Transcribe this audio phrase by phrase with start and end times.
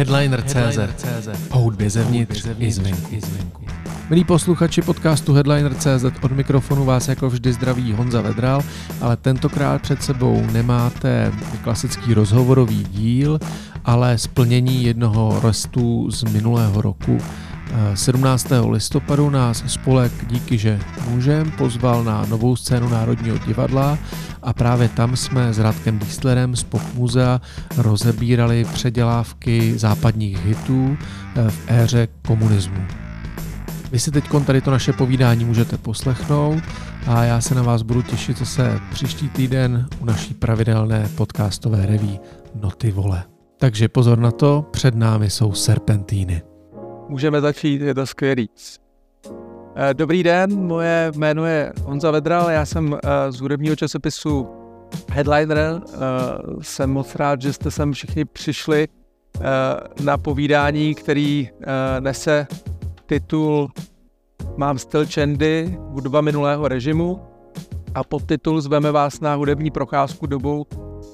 [0.00, 3.16] Headliner.cz Po hudbě zevnitř i zvenku.
[4.10, 8.62] Milí posluchači podcastu Headliner.cz od mikrofonu vás jako vždy zdraví Honza Vedral,
[9.00, 11.32] ale tentokrát před sebou nemáte
[11.62, 13.38] klasický rozhovorový díl,
[13.84, 17.18] ale splnění jednoho restu z minulého roku
[17.94, 18.46] 17.
[18.70, 23.98] listopadu nás spolek Díky, že můžem pozval na novou scénu Národního divadla
[24.42, 27.40] a právě tam jsme s Radkem Díslerem z Pop Muzea
[27.76, 30.96] rozebírali předělávky západních hitů
[31.36, 32.86] eh, v éře komunismu.
[33.92, 36.62] Vy si teď tady to naše povídání můžete poslechnout
[37.06, 42.20] a já se na vás budu těšit zase příští týden u naší pravidelné podcastové reví
[42.54, 43.24] Noty vole.
[43.58, 46.49] Takže pozor na to, před námi jsou serpentíny.
[47.10, 48.50] Můžeme začít, je to skvělý.
[49.76, 54.48] Eh, dobrý den, moje jméno je Honza Vedral, já jsem eh, z hudebního časopisu
[55.12, 55.80] Headliner.
[55.84, 55.98] Eh,
[56.60, 58.88] jsem moc rád, že jste sem všichni přišli
[60.02, 61.48] na povídání, který
[62.00, 62.46] nese
[63.06, 63.70] titul
[64.56, 67.20] Mám styl Chandy, hudba minulého režimu
[67.94, 70.66] a podtitul Zveme vás na hudební procházku dobou,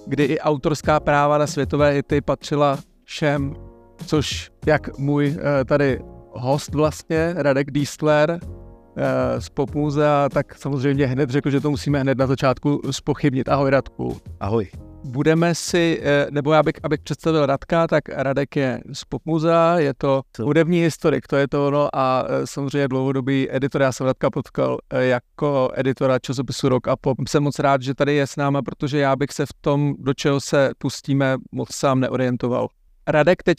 [0.06, 3.65] kdy i autorská práva na světové hity patřila všem,
[4.06, 6.00] což jak můj tady
[6.38, 12.18] host vlastně, Radek Diesler eh, z Popmuzea, tak samozřejmě hned řekl, že to musíme hned
[12.18, 13.48] na začátku spochybnit.
[13.48, 14.16] Ahoj Radku.
[14.40, 14.68] Ahoj.
[15.04, 19.94] Budeme si, eh, nebo já bych, abych představil Radka, tak Radek je z Popmuzea, je
[19.94, 23.82] to hudební historik, to je to ono a eh, samozřejmě dlouhodobý editor.
[23.82, 27.18] Já jsem Radka potkal jako editora časopisu Rock a Pop.
[27.28, 30.14] Jsem moc rád, že tady je s náma, protože já bych se v tom, do
[30.14, 32.68] čeho se pustíme, moc sám neorientoval.
[33.08, 33.56] Radek teď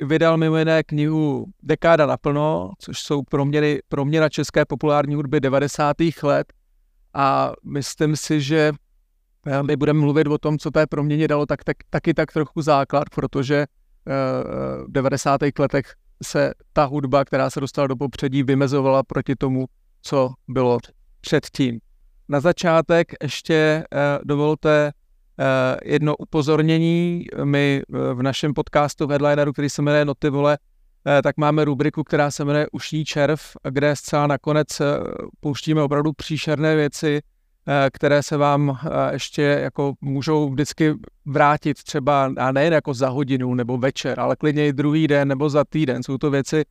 [0.00, 5.96] vydal mimo jiné knihu Dekáda naplno, což jsou proměry, proměra české populární hudby 90.
[6.22, 6.52] let
[7.14, 8.72] a myslím si, že
[9.46, 12.62] eh, my budeme mluvit o tom, co té proměně dalo, tak, tak taky tak trochu
[12.62, 13.66] základ, protože
[14.06, 15.40] uh, v 90.
[15.58, 19.66] letech se ta hudba, která se dostala do popředí, vymezovala proti tomu,
[20.02, 20.78] co bylo
[21.20, 21.80] předtím.
[22.28, 24.97] Na začátek ještě uh, dovolte Eh,
[25.84, 27.24] jedno upozornění.
[27.44, 30.58] My eh, v našem podcastu v Headlineru, který se jmenuje Noty vole,
[31.06, 33.40] eh, tak máme rubriku, která se jmenuje Ušní červ,
[33.70, 34.68] kde zcela nakonec
[35.40, 37.20] pouštíme opravdu příšerné věci,
[37.92, 38.78] které se vám
[39.12, 40.94] ještě jako můžou vždycky
[41.26, 45.50] vrátit třeba, a nejen jako za hodinu nebo večer, ale klidně i druhý den nebo
[45.50, 46.02] za týden.
[46.02, 46.64] Jsou to věci,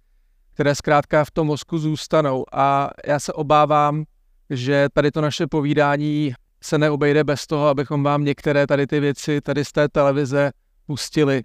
[0.54, 2.46] které zkrátka v tom mozku zůstanou.
[2.52, 4.04] A já se obávám,
[4.50, 9.42] že tady to naše povídání se neobejde bez toho, abychom vám některé tady ty věci
[9.42, 10.52] tady z té televize
[10.86, 11.42] pustili.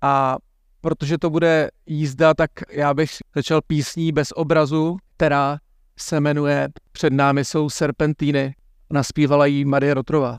[0.00, 0.36] A
[0.80, 5.58] protože to bude jízda, tak já bych začal písní bez obrazu, která
[5.98, 8.54] se jmenuje Před námi jsou serpentíny.
[8.90, 10.36] Naspívala jí Marie Rotrová.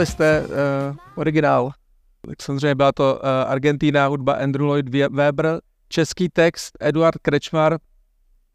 [0.00, 1.70] Poznali jste uh, originál.
[2.28, 7.78] Tak samozřejmě byla to uh, Argentina, hudba Andrew Lloyd Webber, český text Eduard Krečmar,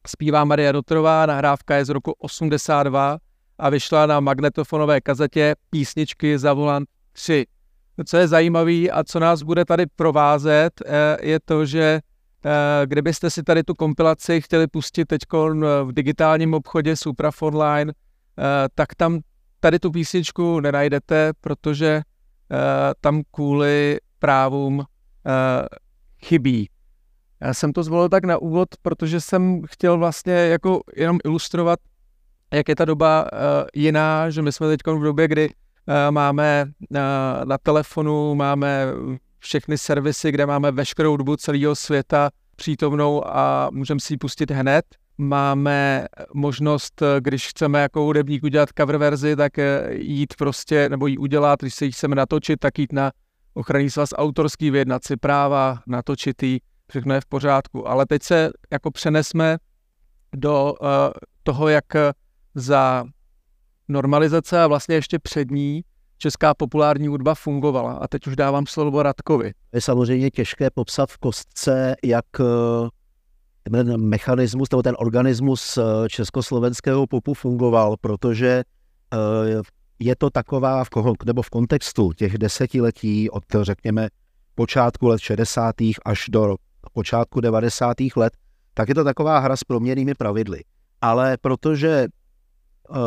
[0.07, 3.17] zpívá Maria Rotrová, nahrávka je z roku 82
[3.57, 7.45] a vyšla na magnetofonové kazetě písničky za volant 3.
[8.05, 10.91] Co je zajímavé a co nás bude tady provázet, uh,
[11.21, 11.99] je to, že
[12.85, 15.21] kdybyste si tady tu kompilaci chtěli pustit teď
[15.83, 17.93] v digitálním obchodě Supraphone Line,
[18.75, 19.19] tak tam
[19.65, 22.01] tady tu písničku nenajdete, protože
[22.51, 22.57] uh,
[23.01, 24.83] tam kvůli právům uh,
[26.23, 26.69] chybí.
[27.41, 31.79] Já jsem to zvolil tak na úvod, protože jsem chtěl vlastně jako jenom ilustrovat,
[32.53, 33.39] jak je ta doba uh,
[33.75, 35.53] jiná, že my jsme teď v době, kdy uh,
[36.11, 36.97] máme uh,
[37.45, 38.85] na telefonu, máme
[39.39, 44.85] všechny servisy, kde máme veškerou dobu celého světa přítomnou a můžeme si ji pustit hned
[45.17, 51.17] máme možnost, když chceme jako hudebník udělat cover verzi, tak eh, jít prostě, nebo ji
[51.17, 53.11] udělat, když se ji chceme natočit, tak jít na
[53.53, 56.59] ochranný svaz autorský, vyjednat si práva, natočitý,
[56.89, 57.87] všechno je v pořádku.
[57.87, 59.57] Ale teď se jako přenesme
[60.35, 60.87] do uh,
[61.43, 61.85] toho, jak
[62.55, 63.05] za
[63.87, 65.83] normalizace a vlastně ještě před ní
[66.17, 67.93] česká populární hudba fungovala.
[67.93, 69.51] A teď už dávám slovo Radkovi.
[69.73, 72.43] Je samozřejmě těžké popsat v kostce, jak eh,
[73.71, 78.63] ten mechanismus nebo ten organismus eh, československého popu fungoval, protože
[79.13, 79.17] eh,
[79.99, 80.89] je to taková, v,
[81.25, 84.07] nebo v kontextu těch desetiletí od, řekněme,
[84.55, 85.75] počátku let 60.
[86.05, 86.55] až do
[86.93, 87.97] počátku 90.
[88.15, 88.33] let,
[88.73, 90.63] tak je to taková hra s proměnými pravidly.
[91.01, 92.07] Ale protože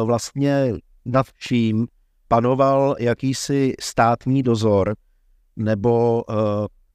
[0.04, 0.72] vlastně
[1.04, 1.86] nad vším
[2.28, 4.94] panoval jakýsi státní dozor
[5.56, 6.24] nebo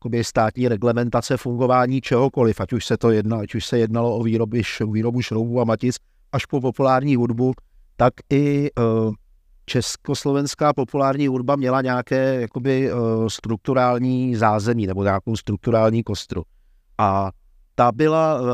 [0.06, 4.24] uh, státní reglementace fungování čehokoliv, ať už se to jednalo, ať už se jednalo o
[4.24, 4.62] výroby,
[4.92, 5.96] výrobu šroubů a matic,
[6.32, 7.54] až po populární hudbu,
[7.98, 9.14] tak i uh,
[9.66, 16.44] československá populární hudba měla nějaké jakoby, uh, strukturální zázemí nebo nějakou strukturální kostru.
[16.98, 17.32] A
[17.76, 18.48] ta byla, uh,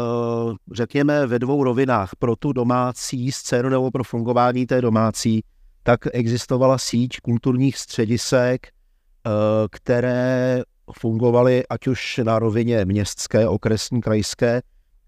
[0.72, 2.12] řekněme, ve dvou rovinách.
[2.20, 5.44] Pro tu domácí scénu nebo pro fungování té domácí
[5.84, 8.68] tak existovala síť kulturních středisek,
[9.72, 10.64] které
[11.00, 14.62] fungovaly ať už na rovině městské, okresní, krajské,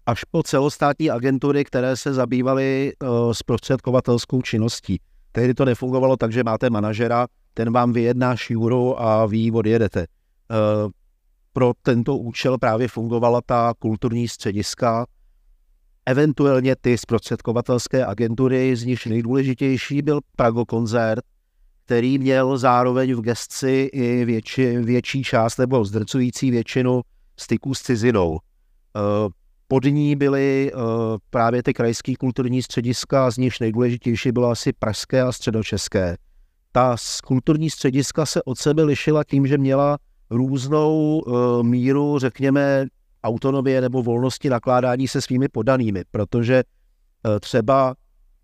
[0.06, 5.00] až po celostátní agentury, které se zabývaly eh, zprostředkovatelskou činností.
[5.32, 10.00] Tehdy to nefungovalo tak, že máte manažera, ten vám vyjedná šíru a vy odjedete.
[10.00, 10.88] Eh,
[11.52, 15.06] pro tento účel právě fungovala ta kulturní střediska,
[16.06, 21.24] eventuálně ty zprostředkovatelské agentury, z nich nejdůležitější byl Prago koncert,
[21.92, 27.00] který měl zároveň v gestci i větši, větší část nebo zdrcující většinu
[27.36, 28.38] styků s cizinou.
[28.96, 29.00] Eh,
[29.68, 30.76] pod ní byly eh,
[31.30, 36.16] právě ty krajské kulturní střediska, z nichž nejdůležitější bylo asi pražské a středočeské.
[36.72, 39.98] Ta kulturní střediska se od sebe lišila tím, že měla
[40.30, 42.86] různou eh, míru, řekněme,
[43.24, 46.62] autonomie nebo volnosti nakládání se svými podanými, protože
[47.40, 47.94] třeba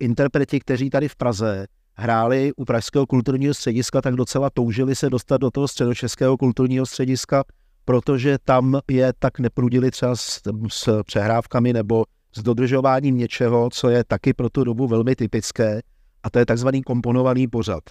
[0.01, 1.67] interpreti, kteří tady v Praze
[1.99, 7.45] hráli u Pražského kulturního střediska, tak docela toužili se dostat do toho středočeského kulturního střediska,
[7.85, 12.05] protože tam je tak neprudili třeba s, s přehrávkami nebo
[12.37, 15.81] s dodržováním něčeho, co je taky pro tu dobu velmi typické,
[16.23, 17.83] a to je takzvaný komponovaný pořad.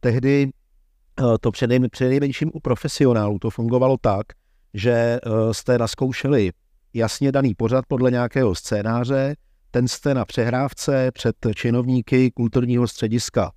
[0.00, 0.50] Tehdy
[1.20, 1.50] eh, to
[1.90, 4.26] přinejmenším u profesionálů to fungovalo tak,
[4.74, 5.20] že eh,
[5.52, 6.50] jste naskoušeli
[6.94, 9.34] jasně daný pořad podle nějakého scénáře,
[9.74, 13.52] ten jste na přehrávce před činovníky kulturního střediska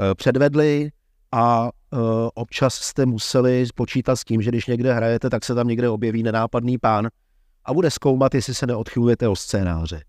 [0.00, 0.90] eh, předvedli
[1.32, 1.96] a eh,
[2.34, 6.22] občas jste museli počítat s tím, že když někde hrajete, tak se tam někde objeví
[6.22, 7.08] nenápadný pán
[7.64, 10.02] a bude zkoumat, jestli se neodchylujete o scénáře.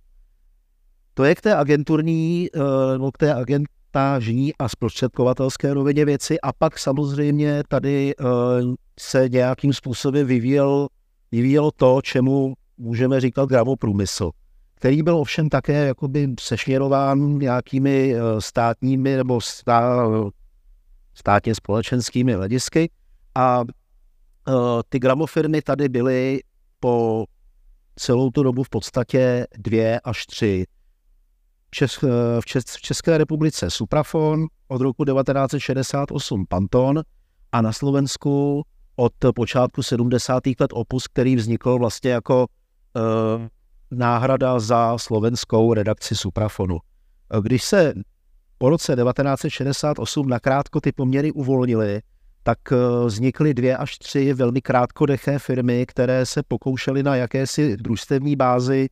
[1.14, 2.50] To je k té agenturní,
[2.92, 8.14] nebo k té agent, stážní a zprostředkovatelské rovině věci a pak samozřejmě tady
[9.00, 10.88] se nějakým způsobem vyvíjel,
[11.32, 14.32] vyvíjelo to, čemu můžeme říkat gramoprůmysl,
[14.84, 20.08] který byl ovšem také jakoby sešněrován nějakými uh, státními nebo stá,
[21.14, 22.92] státně společenskými hledisky
[23.36, 23.66] a uh,
[24.90, 26.40] ty gramofirmy tady byly
[26.80, 27.26] po
[27.96, 30.66] celou tu dobu v podstatě dvě až tři
[31.82, 32.46] eh, v,
[32.78, 37.02] v České republice Suprafon, od roku 1968 Panton
[37.52, 38.64] a na Slovensku
[38.96, 40.44] od počátku 70.
[40.60, 42.46] let Opus, který vznikl vlastně jako
[42.96, 43.48] uh,
[43.98, 46.78] náhrada za slovenskou redakci Suprafonu.
[47.34, 47.94] Eh, když se
[48.58, 52.02] po roce 1968 nakrátko ty poměry uvolnily,
[52.44, 52.58] tak
[53.06, 58.90] vznikly dvě až tři velmi krátkodeché firmy, které se pokoušely na jakési družstevní bázi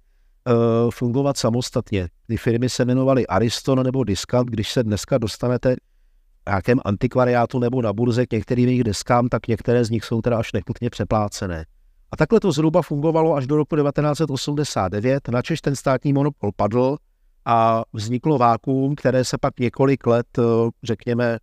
[0.47, 2.07] uh, fungovat samostatně.
[2.27, 4.49] Ty firmy se jmenovaly Ariston nebo Discount.
[4.49, 9.47] Když se dneska dostanete v nějakém antikvariátu nebo na burze k některým jejich deskám, tak
[9.47, 11.65] některé z nich jsou teda až nechutně přeplácené.
[12.11, 15.27] A takhle to zhruba fungovalo až do roku 1989.
[15.27, 16.97] Načež ten státní monopol padl
[17.45, 20.41] a vzniklo vákuum, které se pak několik let, eh,
[20.83, 21.37] řekněme,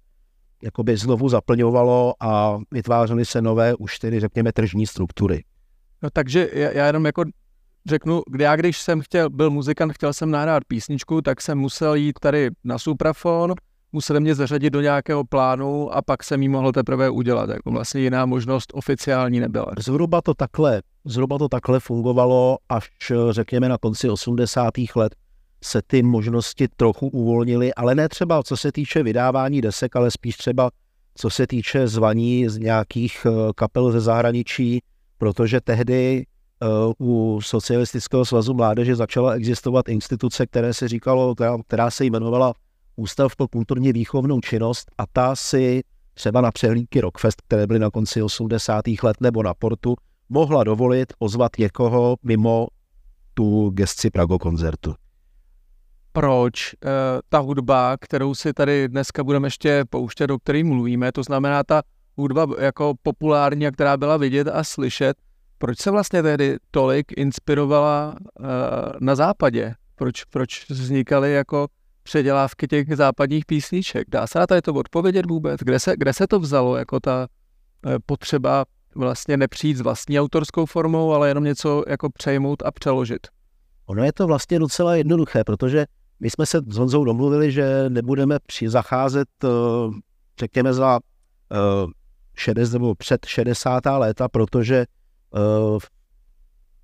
[0.62, 5.44] jakoby znovu zaplňovalo a vytvářely se nové, už tedy řekněme, tržní struktury.
[6.02, 7.24] No, takže já jenom jako
[7.86, 12.18] řeknu, já když jsem chtěl, byl muzikant, chtěl jsem nahrát písničku, tak jsem musel jít
[12.20, 13.54] tady na suprafon,
[13.92, 17.50] museli mě zařadit do nějakého plánu a pak jsem jí mohl teprve udělat.
[17.50, 19.66] Jako vlastně jiná možnost oficiální nebyla.
[19.78, 22.88] Zhruba to takhle, zhruba to takhle fungovalo až
[23.30, 24.74] řekněme na konci 80.
[24.96, 25.14] let
[25.64, 30.36] se ty možnosti trochu uvolnily, ale ne třeba co se týče vydávání desek, ale spíš
[30.36, 30.70] třeba
[31.14, 34.82] co se týče zvaní z nějakých eh, kapel ze zahraničí,
[35.18, 36.26] protože tehdy
[36.62, 42.52] Eh, u Socialistického svazu mládeže začala existovat instituce, které se říkalo, která, která se jmenovala
[42.98, 45.82] Ústav pro kulturně výchovnou činnost a ta si
[46.14, 48.84] třeba na přehlídky Rockfest, které byly na konci 80.
[49.02, 49.94] let nebo na Portu,
[50.28, 52.66] mohla dovolit pozvat někoho mimo
[53.34, 54.94] tu gesci Prago koncertu.
[56.12, 56.90] Proč uh,
[57.28, 61.82] ta hudba, kterou si tady dneska budeme ještě pouštět, o které mluvíme, to znamená ta
[62.16, 65.16] hudba jako populární, která byla vidět a slyšet,
[65.58, 68.46] proč se vlastně tehdy tolik inspirovala uh,
[69.00, 69.74] na západě?
[69.94, 71.68] Proč, proč vznikaly jako
[72.08, 74.10] předělávky těch západních písniček?
[74.10, 75.60] Dá se na tady to odpovědět vůbec?
[75.60, 77.26] Kde se, kde se to vzalo, jako ta
[77.86, 83.26] uh, potřeba vlastně nepřijít s vlastní autorskou formou, ale jenom něco jako přejmout a přeložit?
[83.86, 85.86] Ono je to vlastně docela jednoduché, protože
[86.20, 89.94] my jsme se s Honzou domluvili, že nebudeme při zacházet, uh,
[90.40, 90.98] řekněme, za
[92.36, 93.82] 60 nebo před 60.
[93.86, 94.86] léta, protože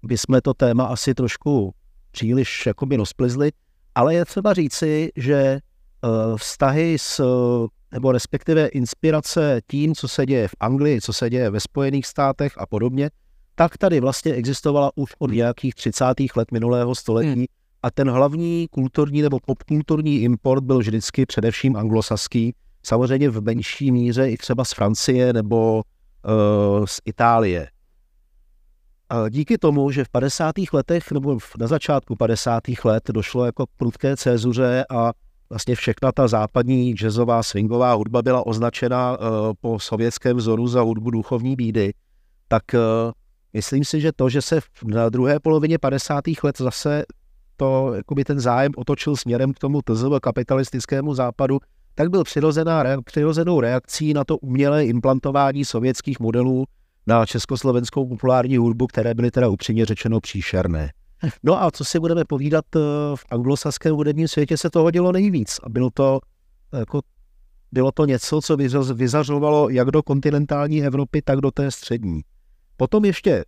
[0.03, 1.75] by jsme to téma asi trošku
[2.11, 3.51] příliš jakoby rozplizli,
[3.95, 5.59] ale je třeba říci, že
[6.05, 7.25] uh, vztahy s,
[7.93, 12.53] nebo respektive inspirace tím, co se děje v Anglii, co se děje ve Spojených státech
[12.57, 13.11] a podobně,
[13.55, 16.05] tak tady vlastně existovala už od nějakých 30.
[16.37, 17.45] let minulého století hmm.
[17.83, 24.31] a ten hlavní kulturní nebo popkulturní import byl vždycky především anglosaský, samozřejmě v menší míře
[24.31, 27.69] i třeba z Francie nebo uh, z Itálie.
[29.31, 30.55] Díky tomu, že v 50.
[30.73, 32.63] letech nebo na začátku 50.
[32.85, 35.13] let došlo jako k prudké cezuře a
[35.51, 39.27] vlastně všechna ta západní jazzová swingová hudba byla označena uh,
[39.61, 41.93] po sovětském vzoru za hudbu duchovní bídy,
[42.49, 42.81] tak uh,
[43.53, 46.25] myslím si, že to, že se na druhé polovině 50.
[46.43, 47.05] let zase
[47.57, 50.07] to, jakoby ten zájem otočil směrem k tomu tzv.
[50.23, 51.59] kapitalistickému západu,
[51.95, 56.65] tak byl přirozená, přirozenou reakcí na to umělé implantování sovětských modelů
[57.07, 60.91] na československou populární hudbu, které byly teda upřímně řečeno příšerné.
[61.43, 62.81] No a co si budeme povídat, eh,
[63.15, 66.21] v anglosaském hudebním světě se to hodilo nejvíc a bylo to,
[66.79, 67.01] jako,
[67.73, 68.57] bylo to něco, co
[68.95, 72.21] vyzařovalo jak do kontinentální Evropy, tak do té střední.
[72.77, 73.45] Potom ještě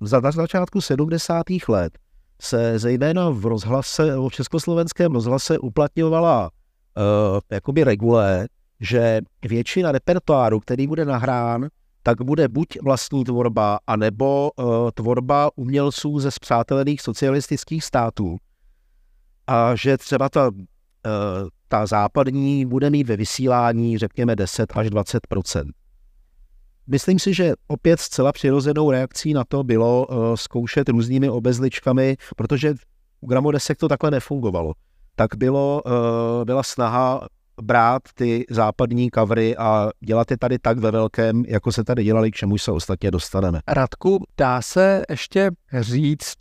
[0.00, 1.42] za začátku 70.
[1.68, 1.98] let
[2.40, 8.46] se zejména v rozhlase, v československém rozhlase uplatňovala uh, jakoby regulé,
[8.80, 11.68] že většina repertoáru, který bude nahrán,
[12.02, 18.36] tak bude buď vlastní tvorba, anebo uh, tvorba umělců ze zpřátelených socialistických států.
[19.46, 20.54] A že třeba ta, uh,
[21.68, 25.70] ta západní bude mít ve vysílání, řekněme, 10 až 20%
[26.86, 32.74] Myslím si, že opět zcela přirozenou reakcí na to bylo uh, zkoušet různými obezličkami, protože
[33.20, 34.72] u gramodesek to takhle nefungovalo.
[35.16, 35.92] Tak bylo, uh,
[36.44, 37.28] byla snaha
[37.62, 42.30] brát ty západní kavry a dělat je tady tak ve velkém, jako se tady dělali,
[42.30, 43.60] k čemu se ostatně dostaneme.
[43.68, 45.50] Radku, dá se ještě
[45.80, 46.36] říct,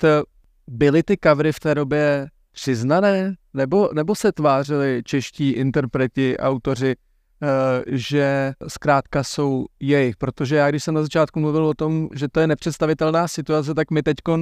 [0.68, 6.96] byly ty kavry v té době přiznané, nebo, nebo se tvářili čeští interpreti, autoři
[7.44, 12.28] Eh, že zkrátka jsou jejich, protože já když jsem na začátku mluvil o tom, že
[12.28, 14.36] to je nepředstavitelná situace, tak my teď uh,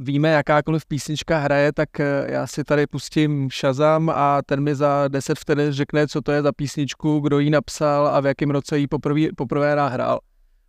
[0.00, 5.08] víme, jakákoliv písnička hraje, tak uh, já si tady pustím Shazam a ten mi za
[5.08, 8.78] 10 vteřin řekne, co to je za písničku, kdo ji napsal a v jakém roce
[8.78, 10.18] ji poprvé, poprvé nahrál.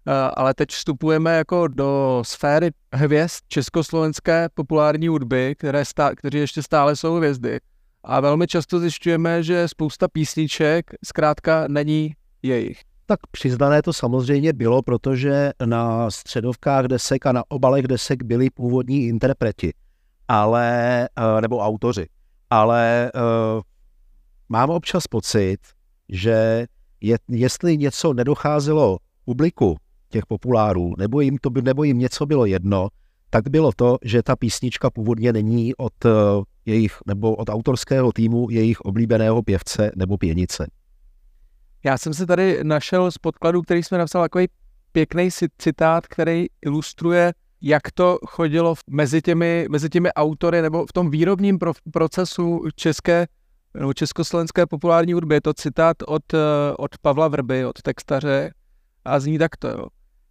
[0.07, 6.63] Uh, ale teď vstupujeme jako do sféry hvězd československé populární hudby, které stá, kteří ještě
[6.63, 7.59] stále jsou hvězdy
[8.03, 12.88] a velmi často zjišťujeme, že spousta písniček zkrátka není jejich.
[13.09, 19.07] Tak přiznané to samozřejmě bylo, protože na středovkách desek a na obalech desek byli původní
[19.07, 19.73] interpreti,
[20.27, 22.07] ale, eh, nebo autoři.
[22.49, 23.61] Ale uh,
[24.49, 25.57] mám občas pocit,
[26.09, 26.67] že
[27.01, 29.77] je, jestli něco nedocházelo publiku
[30.09, 32.87] těch populárů, nebo jim, to, nebo jim něco bylo jedno,
[33.29, 36.11] tak bylo to, že ta písnička původně není od uh,
[36.65, 40.67] jejich, nebo od autorského týmu jejich oblíbeného pěvce nebo pěnice.
[41.83, 44.47] Já jsem se tady našel z podkladu, který jsme napsal takový
[44.91, 51.11] pěkný citát, který ilustruje, jak to chodilo mezi těmi, mezi těmi autory nebo v tom
[51.11, 53.27] výrobním pro, procesu české
[53.73, 55.35] nebo československé populární hudby.
[55.35, 56.37] Je to citát od, eh,
[56.77, 58.53] od Pavla Vrby, od textaře
[59.05, 59.67] a zní takto.
[59.67, 59.85] Jo.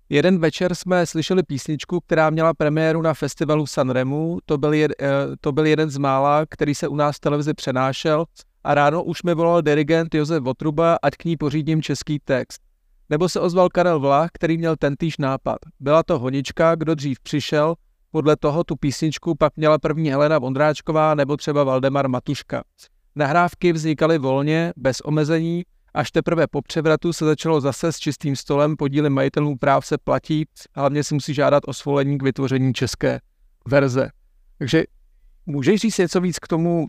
[0.09, 4.39] Jeden večer jsme slyšeli písničku, která měla premiéru na festivalu Sanremu.
[4.47, 5.07] To byl, jed, eh,
[5.41, 8.25] to byl jeden z mála, který se u nás v televizi přenášel
[8.65, 12.61] a ráno už mi volal dirigent Josef Votruba, ať k ní pořídím český text.
[13.11, 15.59] Nebo se ozval Karel Vlach, který měl tentýž nápad.
[15.81, 17.75] Byla to honička, kdo dřív přišel,
[18.11, 22.63] podle toho tu písničku pak měla první Helena Vondráčková nebo třeba Valdemar Matuška.
[23.17, 28.77] Nahrávky vznikaly volně, bez omezení, Až teprve po převratu se začalo zase s čistým stolem,
[28.77, 33.21] podíly majitelů práv se platí, hlavně si musí žádat o svolení k vytvoření české
[33.69, 34.11] verze.
[34.59, 34.85] Takže
[35.47, 36.87] můžeš říct něco víc k tomu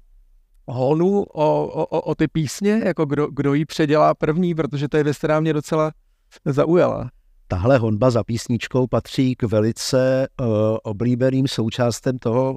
[0.69, 5.03] honu o, o, o ty písně, jako kdo, kdo ji předělá první, protože to je
[5.03, 5.91] věc, která mě docela
[6.45, 7.09] zaujala.
[7.47, 10.47] Tahle honba za písničkou patří k velice uh,
[10.83, 12.55] oblíbeným součástem toho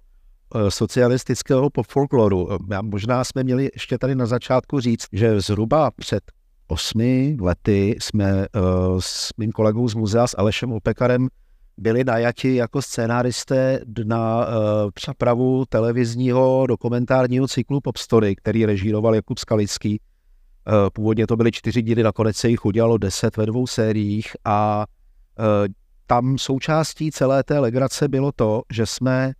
[0.54, 2.48] uh, socialistického popfolkloru.
[2.82, 6.22] Možná jsme měli ještě tady na začátku říct, že zhruba před
[6.68, 11.28] osmi lety jsme uh, s mým kolegou z muzea, s Alešem Opekarem,
[11.82, 14.52] byli najati jako scénáristé na uh,
[14.94, 20.00] přípravu televizního dokumentárního cyklu Popstory, který režíroval Jakub Skalický.
[20.00, 24.86] Uh, původně to byly čtyři díly, nakonec se jich udělalo deset ve dvou sériích a
[25.38, 25.44] uh,
[26.06, 29.32] tam součástí celé té legrace bylo to, že jsme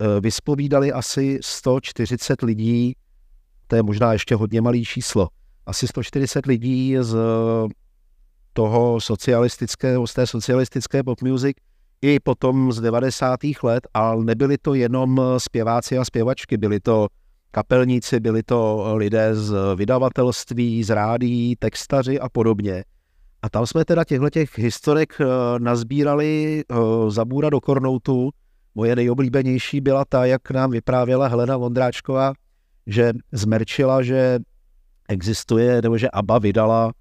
[0.00, 2.96] uh, vyspovídali asi 140 lidí,
[3.66, 5.28] to je možná ještě hodně malý číslo,
[5.66, 7.16] asi 140 lidí z
[8.52, 11.56] toho socialistického, z té socialistické pop music
[12.02, 13.40] i potom z 90.
[13.62, 17.06] let, ale nebyli to jenom zpěváci a zpěvačky, byli to
[17.50, 22.84] kapelníci, byli to lidé z vydavatelství, z rádí, textaři a podobně.
[23.42, 25.24] A tam jsme teda těchto těch historek eh,
[25.58, 26.74] nazbírali eh,
[27.10, 28.30] za bůra do kornoutu.
[28.74, 32.32] Moje nejoblíbenější byla ta, jak nám vyprávěla Helena Vondráčková,
[32.86, 34.38] že zmerčila, že
[35.08, 36.92] existuje, nebo že ABBA vydala uh,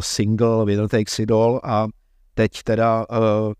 [0.00, 1.86] single Winner Takes It All a
[2.34, 3.52] teď teda uh,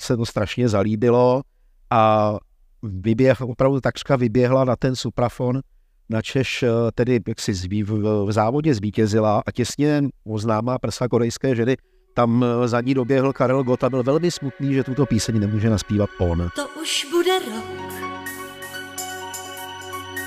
[0.00, 1.42] se to strašně zalíbilo
[1.90, 2.34] a
[2.82, 5.60] vyběh, opravdu takřka vyběhla na ten suprafon,
[6.08, 11.54] na Češ uh, tedy jaksi zví, v, v závodě zvítězila a těsně oznámá prsa korejské
[11.54, 11.76] ženy,
[12.14, 16.10] tam za ní doběhl Karel Gott a byl velmi smutný, že tuto píseň nemůže naspívat
[16.18, 16.50] on.
[16.56, 17.92] To už bude rok,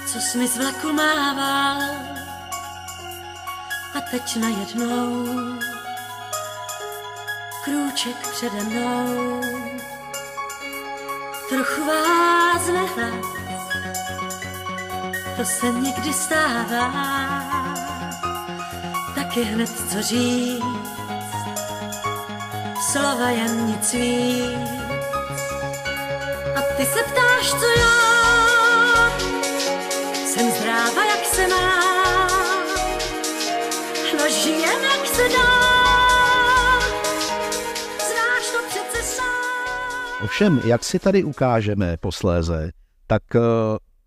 [0.06, 1.82] co jsi mi z vlaku mával
[3.96, 5.26] a teď najednou
[7.70, 9.42] krůček přede mnou.
[11.50, 13.26] Trochu vázne hlad,
[15.38, 16.92] to se někdy stává,
[19.16, 20.64] taky hned co říct,
[22.92, 24.70] slova jen nic víc.
[26.56, 29.20] A ty se ptáš, co já,
[30.26, 31.99] jsem zdráva, jak se má
[40.40, 42.72] Ovšem, jak si tady ukážeme posléze,
[43.08, 43.42] tak uh,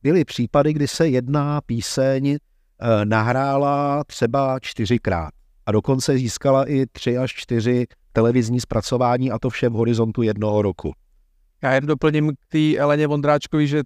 [0.02, 5.30] byly případy, kdy se jedna píseň uh, nahrála třeba čtyřikrát
[5.66, 10.62] a dokonce získala i tři až čtyři televizní zpracování a to vše v horizontu jednoho
[10.62, 10.92] roku.
[11.62, 13.82] Já jen doplním k té Eleně Vondráčkovi, že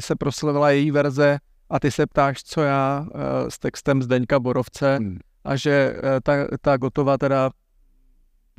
[0.00, 1.38] se proslavila její verze
[1.70, 4.96] a ty se ptáš, co já uh, s textem Zdeňka Borovce.
[4.96, 7.50] Hmm a že eh, ta, ta gotová teda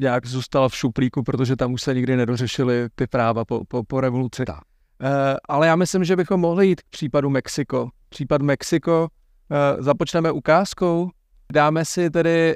[0.03, 4.01] nějak zůstala v šuplíku, protože tam už se nikdy nedořešily ty práva po, po, po
[4.01, 4.45] revoluci.
[4.45, 4.61] Tak.
[5.03, 7.89] E, ale já myslím, že bychom mohli jít k případu Mexiko.
[8.09, 9.07] Případ Mexiko
[9.51, 11.09] e, započneme ukázkou.
[11.53, 12.55] Dáme si tedy e,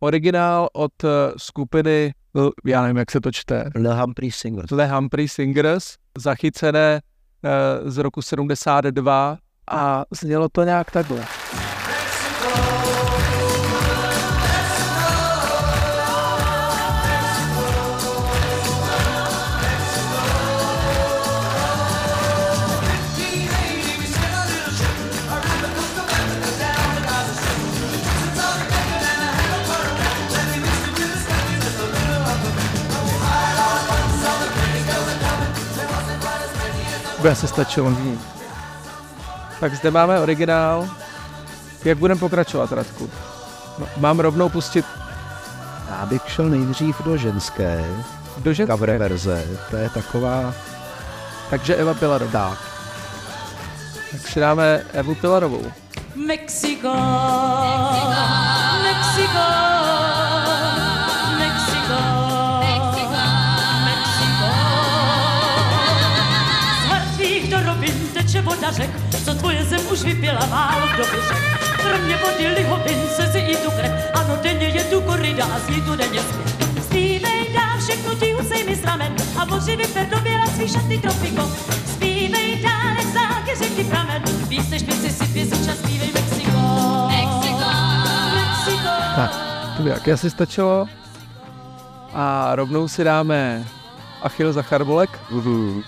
[0.00, 0.92] originál od
[1.36, 2.14] skupiny,
[2.64, 3.70] já nevím, jak se to čte.
[3.74, 4.70] Le Humphrey Singers.
[4.70, 7.00] Le Humphrey Singers, zachycené
[7.84, 9.38] z roku 72
[9.70, 11.24] a znělo to nějak takhle.
[37.22, 37.92] By asi stačilo.
[39.60, 40.88] Tak zde máme originál.
[41.84, 43.10] Jak budeme pokračovat, Radku?
[43.78, 44.86] No, mám rovnou pustit...
[45.90, 47.84] Já bych šel nejdřív do ženské.
[48.38, 48.72] Do ženské?
[48.72, 49.44] Cover verze.
[49.70, 50.54] To je taková...
[51.50, 52.48] Takže Eva Pilarová.
[52.50, 52.58] Tak.
[54.12, 55.72] Tak si dáme Evu Pilarovou.
[56.14, 56.92] Mexico,
[57.92, 58.22] Mexico,
[58.82, 59.71] Mexico.
[68.40, 68.90] Voda řek,
[69.24, 71.42] co tvoje zem už vypila, málo kdo by řek.
[71.82, 75.96] Kromě vody lihovin se i tu krev, ano denně je tu korida a zní tu
[75.96, 76.84] denně zpěv.
[76.84, 81.50] Zpívej dál, všechno ti usej mi z ramen a moři vyper doběla svý šaty tropiko.
[81.86, 86.58] Zpívej dál, jak zálky řeky pramen, víc než si si pěsiča, zpívej Mexiko.
[87.08, 87.70] Mexiko.
[88.34, 88.90] Mexiko.
[89.16, 89.30] Tak,
[89.76, 90.86] to by jak asi stačilo.
[92.14, 93.64] A rovnou si dáme
[94.22, 95.10] Achil Zacharbolek.
[95.30, 95.84] Uh-huh.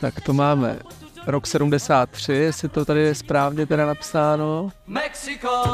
[0.00, 0.78] Tak to máme
[1.26, 4.70] rok 73, jestli to tady je správně teda napsáno.
[4.86, 5.64] Mexico,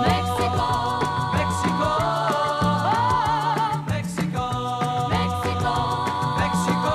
[0.00, 0.98] Mexico,
[1.32, 1.88] Mexico,
[3.88, 4.44] Mexico,
[5.08, 6.04] Mexico,
[6.38, 6.94] Mexico.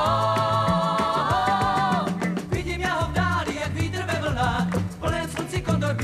[2.50, 4.68] Vidím já ho v dáli, jak vítr ve vlnách,
[5.00, 5.96] plné slunci kondor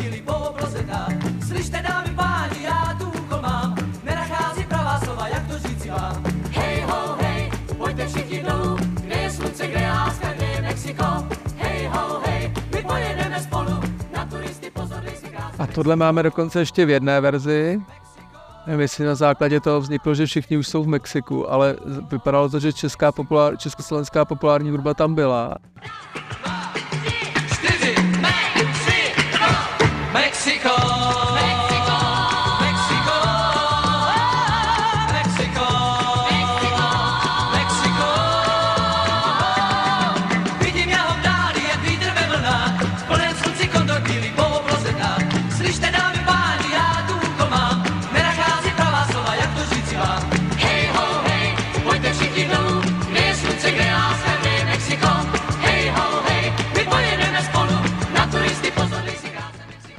[15.75, 17.81] Tohle máme dokonce ještě v jedné verzi.
[18.67, 21.75] Nevím, jestli na základě toho vzniklo, že všichni už jsou v Mexiku, ale
[22.11, 25.55] vypadalo to, že česká populár, československá populární hudba tam byla.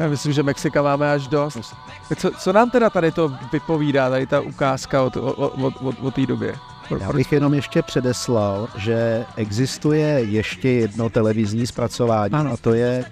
[0.05, 1.75] Já myslím, že Mexika máme až dost.
[2.17, 6.27] Co, co nám teda tady to vypovídá, tady ta ukázka od, od, od, od té
[6.27, 6.55] době?
[7.01, 12.53] Já bych jenom ještě předeslal, že existuje ještě jedno televizní zpracování ano.
[12.53, 13.05] a to je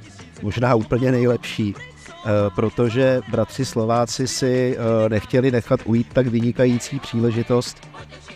[0.42, 7.88] možná úplně nejlepší, eh, protože bratři Slováci si eh, nechtěli nechat ujít tak vynikající příležitost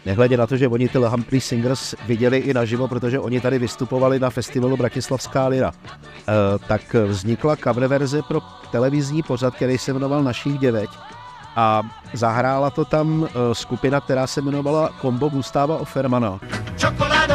[0.07, 4.19] Nehledě na to, že oni ty Humphrey Singers viděli i naživo, protože oni tady vystupovali
[4.19, 5.73] na festivalu Bratislavská lira.
[5.73, 8.40] E, tak vznikla cover verze pro
[8.71, 10.90] televizní pořad, který se jmenoval Našich děveť
[11.57, 16.40] a zahrála to tam e, skupina, která se jmenovala Kombo Gustáva Offermana.
[16.77, 17.26] Čokoládo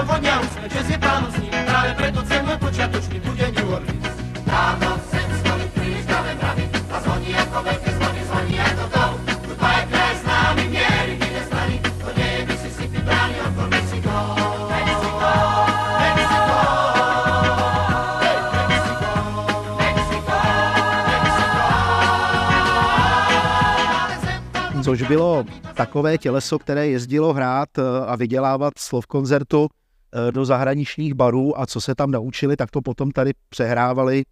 [25.01, 31.13] což bylo takové těleso, které jezdilo hrát eh, a vydělávat slov koncertu eh, do zahraničních
[31.13, 34.23] barů a co se tam naučili, tak to potom tady přehrávali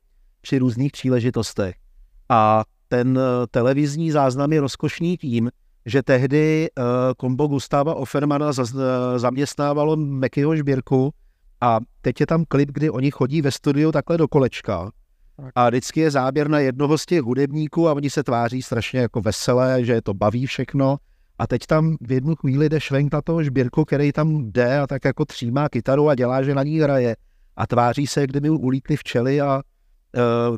[0.41, 1.75] při různých příležitostech.
[2.29, 5.49] A ten eh, televizní záznam je rozkošný tím,
[5.85, 6.67] že tehdy
[7.17, 8.51] kombo Gustava Offermana
[9.17, 11.13] zaměstnávalo Mekyho Žbírku
[11.61, 14.91] a teď je tam klip, kdy oni chodí ve studiu takhle do kolečka
[15.55, 19.21] a vždycky je záběr na jednoho z těch hudebníků a oni se tváří strašně jako
[19.21, 20.97] veselé, že je to baví všechno.
[21.39, 24.87] A teď tam v jednu chvíli jde švenk na toho žbírku, který tam jde a
[24.87, 27.15] tak jako třímá kytaru a dělá, že na ní hraje.
[27.55, 30.57] A tváří se, kdyby mu ulítly včely a uh,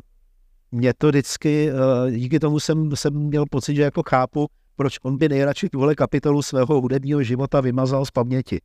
[0.72, 5.18] mě to vždycky, uh, díky tomu jsem, jsem měl pocit, že jako chápu, proč on
[5.18, 8.60] by nejradši tuhle kapitolu svého hudebního života vymazal z paměti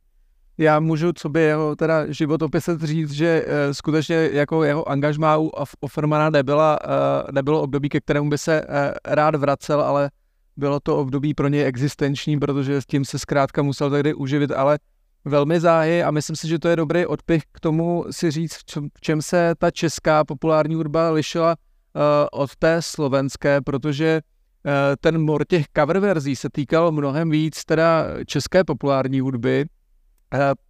[0.58, 5.50] já můžu, co by jeho teda životopise říct, že uh, skutečně jako jeho angažmá u
[5.80, 6.90] Offermana nebyla, uh,
[7.32, 10.10] nebylo období, ke kterému by se uh, rád vracel, ale
[10.56, 14.78] bylo to období pro něj existenční, protože s tím se zkrátka musel tady uživit, ale
[15.24, 18.64] velmi záhy a myslím si, že to je dobrý odpich k tomu si říct, v
[18.64, 24.20] čem, v čem se ta česká populární hudba lišila uh, od té slovenské, protože
[24.64, 29.66] uh, ten mor těch cover verzí se týkal mnohem víc teda české populární hudby,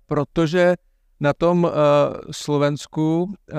[0.06, 0.74] protože
[1.20, 1.70] na tom uh,
[2.30, 3.58] Slovensku, uh,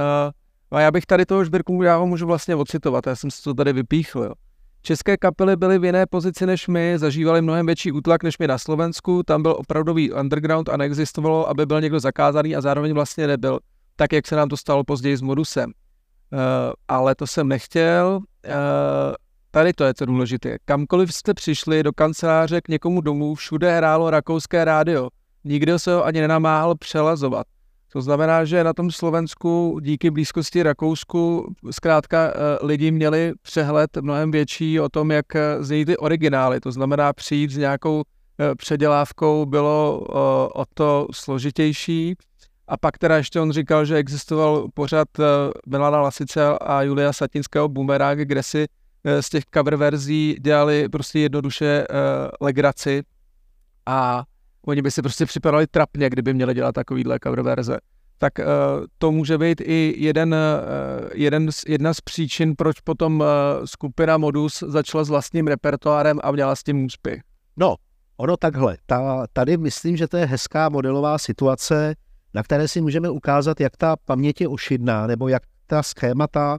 [0.72, 3.54] a já bych tady toho Žbirku, já ho můžu vlastně ocitovat, já jsem si to
[3.54, 4.34] tady vypíchl, jo.
[4.82, 8.58] České kapely byly v jiné pozici než my, zažívali mnohem větší útlak než my na
[8.58, 13.60] Slovensku, tam byl opravdový underground a neexistovalo, aby byl někdo zakázaný a zároveň vlastně nebyl,
[13.96, 15.66] tak jak se nám to stalo později s Modusem.
[15.66, 16.40] Uh,
[16.88, 18.20] ale to jsem nechtěl.
[18.46, 18.54] Uh,
[19.52, 20.58] tady to je to důležité.
[20.66, 25.10] Kamkoliv jste přišli do kanceláře k někomu domů, všude hrálo rakouské rádio
[25.44, 27.48] nikdo se ho ani nenamáhal přelazovat.
[27.94, 34.32] To znamená, že na tom Slovensku díky blízkosti Rakousku zkrátka eh, lidi měli přehled mnohem
[34.32, 36.60] větší o tom, jak eh, znějí ty originály.
[36.60, 38.04] To znamená přijít s nějakou
[38.40, 40.00] eh, předělávkou bylo
[40.56, 42.16] o to složitější.
[42.68, 45.08] A pak teda ještě on říkal, že existoval pořad
[45.68, 48.66] Milana Lasice a Julia Satinského Boomerang, kde si
[49.20, 51.86] z těch cover verzí dělali prostě jednoduše
[52.42, 53.04] legraci
[53.86, 54.24] a
[54.68, 57.78] Oni by si prostě připadali trapně, kdyby měli dělat takovýhle cover verze.
[58.18, 58.46] Tak uh,
[58.98, 63.28] to může být i jeden, uh, jeden jedna z příčin, proč potom uh,
[63.66, 67.22] skupina Modus začala s vlastním repertoárem a měla s tím úspěch.
[67.58, 67.76] No,
[68.18, 68.78] ono takhle.
[68.86, 71.96] Ta, tady myslím, že to je hezká modelová situace,
[72.34, 76.58] na které si můžeme ukázat, jak ta paměť je ošidná, nebo jak ta schémata,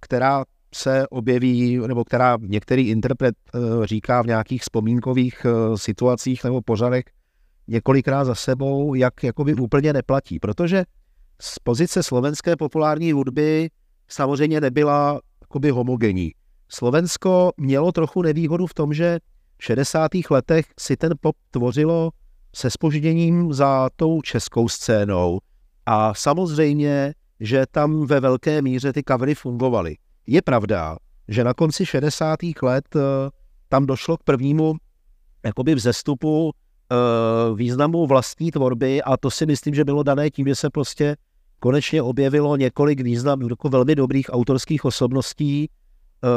[0.00, 6.62] která se objeví, nebo která některý interpret eh, říká v nějakých vzpomínkových eh, situacích nebo
[6.62, 7.04] pořadech
[7.68, 10.38] několikrát za sebou, jak jakoby úplně neplatí.
[10.38, 10.84] Protože
[11.40, 13.70] z pozice slovenské populární hudby
[14.08, 16.32] samozřejmě nebyla jakoby homogenní.
[16.68, 19.18] Slovensko mělo trochu nevýhodu v tom, že
[19.58, 20.10] v 60.
[20.30, 22.10] letech si ten pop tvořilo
[22.54, 25.38] se spožděním za tou českou scénou
[25.86, 29.96] a samozřejmě, že tam ve velké míře ty covery fungovaly.
[30.26, 30.96] Je pravda,
[31.28, 32.38] že na konci 60.
[32.62, 33.00] let eh,
[33.68, 34.74] tam došlo k prvnímu
[35.44, 36.96] jakoby vzestupu eh,
[37.54, 41.16] významu vlastní tvorby a to si myslím, že bylo dané tím, že se prostě
[41.58, 46.28] konečně objevilo několik význam jako velmi dobrých autorských osobností, eh,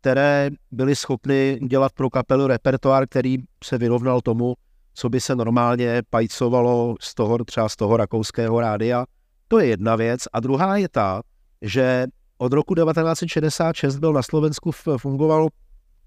[0.00, 4.54] které byly schopny dělat pro kapelu repertoár, který se vyrovnal tomu,
[4.94, 9.04] co by se normálně pajcovalo z toho, třeba z toho rakouského rádia.
[9.48, 10.20] To je jedna věc.
[10.32, 11.22] A druhá je ta,
[11.62, 12.06] že
[12.42, 15.48] od roku 1966 byl na Slovensku fungoval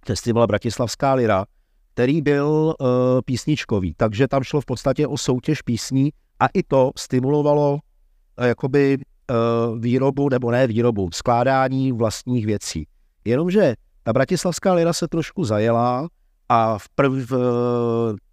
[0.05, 1.45] festival Bratislavská lira,
[1.93, 2.87] který byl uh,
[3.25, 8.97] písničkový, takže tam šlo v podstatě o soutěž písní a i to stimulovalo uh, jakoby
[8.97, 12.87] uh, výrobu, nebo ne výrobu, skládání vlastních věcí.
[13.25, 16.07] Jenomže ta Bratislavská lira se trošku zajela
[16.49, 17.31] a v prv,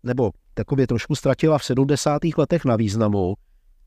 [0.02, 2.22] nebo takově trošku ztratila v 70.
[2.38, 3.34] letech na významu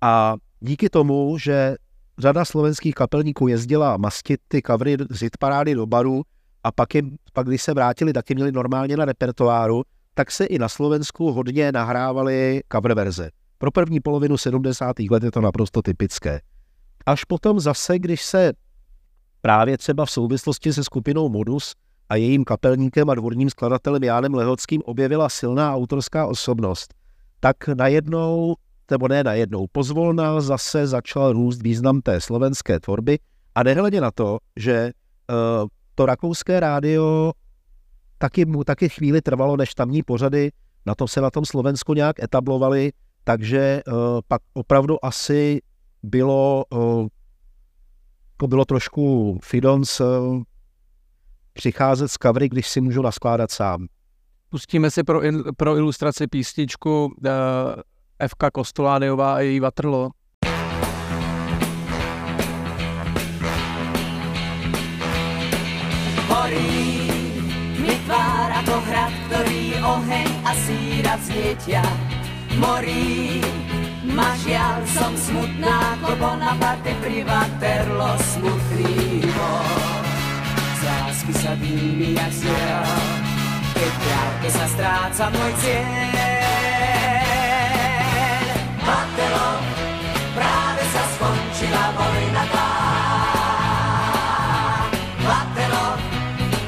[0.01, 1.75] a díky tomu, že
[2.17, 6.23] řada slovenských kapelníků jezdila mastit ty kavry z hitparády do baru
[6.63, 7.01] a pak, je,
[7.33, 11.71] pak když se vrátili, taky měli normálně na repertoáru, tak se i na Slovensku hodně
[11.71, 13.29] nahrávaly cover verze.
[13.57, 14.95] Pro první polovinu 70.
[15.11, 16.41] let je to naprosto typické.
[17.05, 18.53] Až potom zase, když se
[19.41, 21.73] právě třeba v souvislosti se skupinou Modus
[22.09, 26.93] a jejím kapelníkem a dvorním skladatelem Jánem Lehockým objevila silná autorská osobnost,
[27.39, 28.55] tak najednou,
[28.91, 33.19] nebo ne najednou, pozvolna zase začal růst význam té slovenské tvorby
[33.55, 34.91] a nehledě na to, že
[35.29, 37.31] uh, to rakouské rádio
[38.17, 40.51] taky mu taky chvíli trvalo, než tamní pořady
[40.85, 42.91] na to se na tom Slovensku nějak etablovali,
[43.23, 43.93] takže uh,
[44.27, 45.61] pak opravdu asi
[46.03, 47.07] bylo, uh,
[48.37, 50.01] to bylo trošku Fidons
[51.53, 53.87] přicházet z kavry, když si můžu naskládat sám.
[54.49, 55.21] Pustíme si pro,
[55.57, 57.11] pro ilustraci písničku uh,
[58.19, 60.11] FK Kostolániová a její Vatrlo.
[66.27, 66.77] Horí
[67.79, 71.83] mi tvár ako hrad, ktorý oheň a síra vznietia.
[72.55, 73.43] Morí
[74.15, 79.95] ma žiaľ, som smutná, ako Bonaparte pri Vaterlo smutný bol
[80.85, 82.85] lásky sa dými jak sviel,
[83.73, 83.93] keď
[84.43, 87.14] v sa stráca môj cieľ.
[88.85, 89.47] Matelo,
[90.37, 91.83] práve sa skončila
[92.53, 92.67] tá.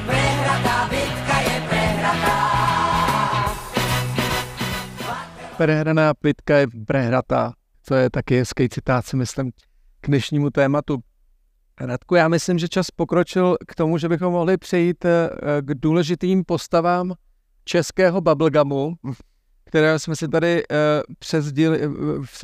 [0.06, 2.38] Prehratá bitka je prehratá.
[5.56, 7.52] Prehraná bitka je prehratá.
[7.88, 9.50] To je taky hezký citát, si myslím,
[10.00, 10.98] k dnešnímu tématu.
[11.80, 15.28] Radku, já myslím, že čas pokročil k tomu, že bychom mohli přejít eh,
[15.60, 17.14] k důležitým postavám
[17.64, 18.94] českého bubblegumu,
[19.68, 20.76] které jsme si tady uh,
[21.18, 21.72] přes díl,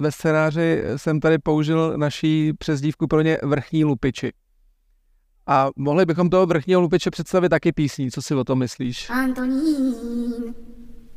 [0.01, 4.33] ve scénáři jsem tady použil naší přezdívku pro ně vrchní lupiči.
[5.47, 8.11] A mohli bychom toho vrchního lupiče představit taky písní.
[8.11, 9.11] Co si o tom myslíš?
[9.11, 10.55] Antonín,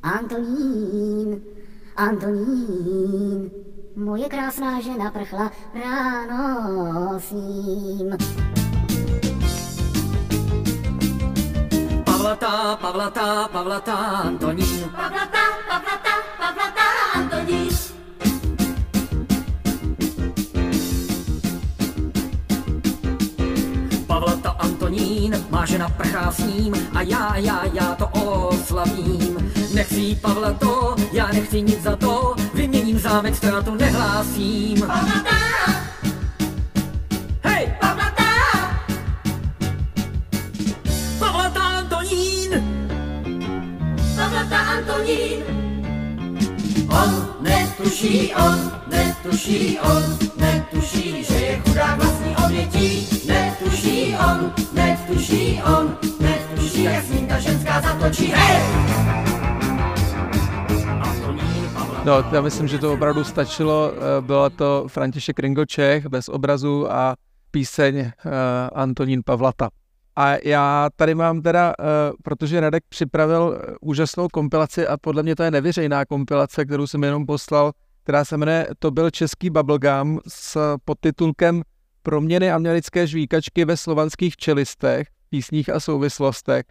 [0.03, 1.41] Antonín,
[1.95, 3.51] Antonín,
[3.95, 5.51] moje krásná žena prchla
[5.83, 8.17] ráno s ním.
[12.05, 14.83] Pavlata, Pavlata, Pavlata, Antonín.
[14.95, 15.39] Pavlata,
[15.69, 15.86] Pavlata,
[24.07, 29.51] Pavlata Antonín, má žena prchá s ním a já, já, já to oslavím.
[29.73, 34.79] Nechci Pavla to, já nechci nic za to, vyměním zámek, ztrátu nehlásím.
[34.79, 35.37] Pavlata!
[37.43, 37.73] Hej!
[37.79, 38.23] Pavlata!
[41.19, 42.51] Pavlata Antonín!
[44.15, 45.56] Pavlata Antonín!
[46.89, 50.03] On netuší, on netuší, on
[50.37, 53.07] netuší, že je chudák vlastní obětí.
[53.27, 58.25] Netuší on, netuší on, netuší, jak s ním ta ženská zatočí.
[58.35, 58.61] Hej!
[62.05, 63.91] No, já myslím, že to opravdu stačilo.
[63.93, 67.15] Eh, byla to František Ringočech bez obrazu a
[67.51, 68.31] píseň uh,
[68.73, 69.69] Antonín Pavlata.
[70.19, 71.85] A já tady mám teda, uh,
[72.23, 77.25] protože Radek připravil úžasnou kompilaci a podle mě to je nevyřejná kompilace, kterou jsem jenom
[77.25, 77.71] poslal,
[78.03, 81.61] která se jmenuje To byl český bubblegum s podtitulkem
[82.03, 86.65] Proměny americké žvíkačky ve slovanských čelistech, písních a souvislostech.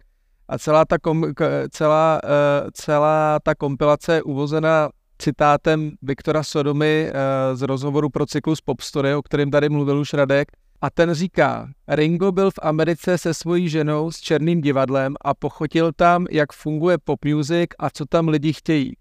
[0.47, 1.25] A celá ta, kom,
[1.69, 8.61] celá, uh, celá ta kompilace je uvozena citátem Viktora Sodomy eh, z rozhovoru pro cyklus
[8.61, 10.47] Popstory, o kterém tady mluvil už Radek.
[10.81, 15.91] A ten říká, Ringo byl v Americe se svojí ženou s černým divadlem a pochotil
[15.93, 18.93] tam, jak funguje pop music a co tam lidi chtějí.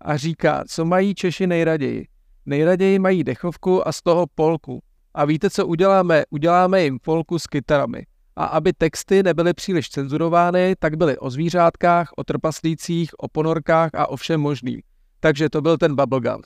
[0.00, 2.06] A říká, co mají Češi nejraději.
[2.46, 4.82] Nejraději mají dechovku a z toho polku.
[5.14, 6.22] A víte, co uděláme?
[6.30, 8.06] Uděláme jim polku s kytarami.
[8.36, 14.06] a aby texty nebyly příliš cenzurovány, tak byly o zvířátkách, o trpaslících, o ponorkách a
[14.06, 14.80] o všem možným.
[15.20, 16.42] Takže to byl ten bubblegum.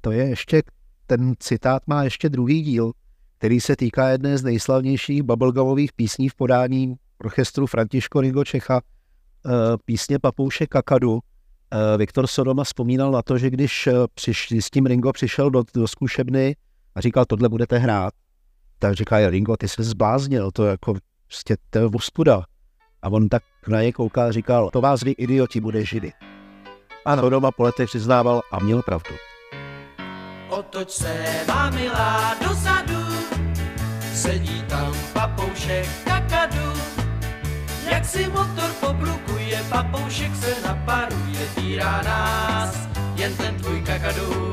[0.00, 0.62] To je ještě,
[1.06, 2.92] ten citát má ještě druhý díl,
[3.38, 9.50] který se týká jedné z nejslavnějších bubblegumových písní v podání orchestru Františko Ringo Čecha, eh,
[9.84, 11.18] písně Papouše Kakadu.
[11.70, 15.64] Eh, Viktor Sodoma vzpomínal na to, že když eh, přiš, s tím Ringo přišel do,
[15.74, 16.56] do zkušebny
[16.94, 18.14] a říkal, tohle budete hrát,
[18.78, 20.94] tak říká, Ringo, ty jsi zbláznil, to jako
[21.26, 22.44] prostě to je ostuda.
[23.02, 26.12] A on tak na něj kouká a říkal, to vás vy idioti bude židy.
[27.04, 27.22] Ano.
[27.22, 29.14] Sodoma po letech přiznával a měl pravdu.
[30.50, 32.97] Otoč se má milá dozadu,
[34.28, 36.68] sedí tam papoušek kakadu.
[37.90, 44.52] Jak si motor poblukuje, papoušek se naparuje, týrá nás, jen ten tvůj kakadu.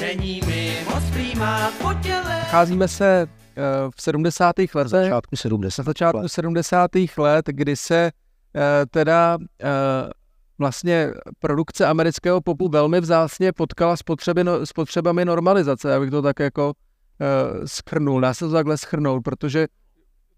[0.00, 2.38] Není mi moc prýmá po těle.
[2.38, 3.62] Nacházíme se eh,
[3.96, 4.58] v 70.
[4.58, 5.82] Na letech, začátku 70.
[5.82, 6.90] na začátku 70.
[7.18, 8.10] let, kdy se
[8.56, 9.66] eh, teda eh,
[10.58, 16.22] vlastně produkce amerického popu velmi vzácně potkala s, potřeby, no, s potřebami normalizace, abych to
[16.22, 16.72] tak jako
[17.20, 19.66] uh, schrnul, dá se to takhle schrnout, protože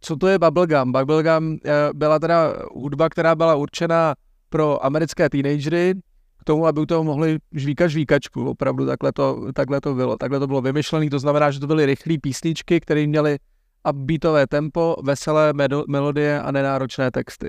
[0.00, 0.92] co to je bubblegum?
[0.92, 1.58] Bubblegum uh,
[1.92, 4.14] byla teda hudba, která byla určená
[4.48, 5.94] pro americké teenagery,
[6.38, 10.38] k tomu, aby u toho mohli žvíkat žvíkačku, opravdu takhle to, takhle to bylo, takhle
[10.38, 13.38] to bylo vymyšlené, to znamená, že to byly rychlé písničky, které měly
[13.90, 15.52] upbeatové tempo, veselé
[15.88, 17.46] melodie a nenáročné texty.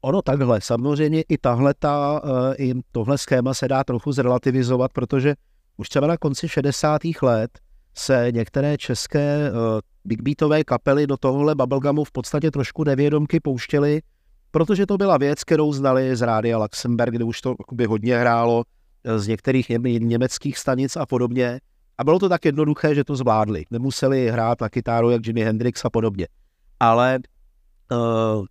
[0.00, 5.34] Ono takhle, samozřejmě i tahle ta, eh, i tohle schéma se dá trochu zrelativizovat, protože
[5.76, 7.22] už třeba na konci 60.
[7.22, 7.50] let
[7.94, 9.56] se některé české uh,
[10.04, 14.02] big beatové kapely do tohohle bubblegumu v podstatě trošku nevědomky pouštěly,
[14.50, 18.64] protože to byla věc, kterou znali z rádia Luxemburg, kde už to jakoby hodně hrálo
[19.04, 21.60] eh, z některých ně, německých stanic a podobně.
[21.98, 23.64] A bylo to tak jednoduché, že to zvládli.
[23.70, 26.28] Nemuseli hrát na kytáru jak Jimi Hendrix a podobně.
[26.80, 27.18] Ale
[27.92, 28.46] uh,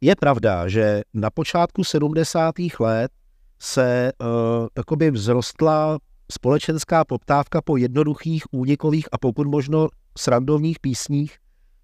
[0.00, 2.54] je pravda, že na počátku 70.
[2.80, 3.12] let
[3.58, 5.98] se uh, vzrostla
[6.30, 9.88] společenská poptávka po jednoduchých, únikových a pokud možno
[10.18, 11.38] srandovních písních,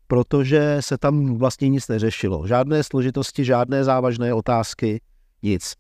[0.07, 2.47] protože se tam vlastně nic neřešilo.
[2.47, 5.01] Žádné složitosti, žádné závažné otázky,
[5.43, 5.75] nic.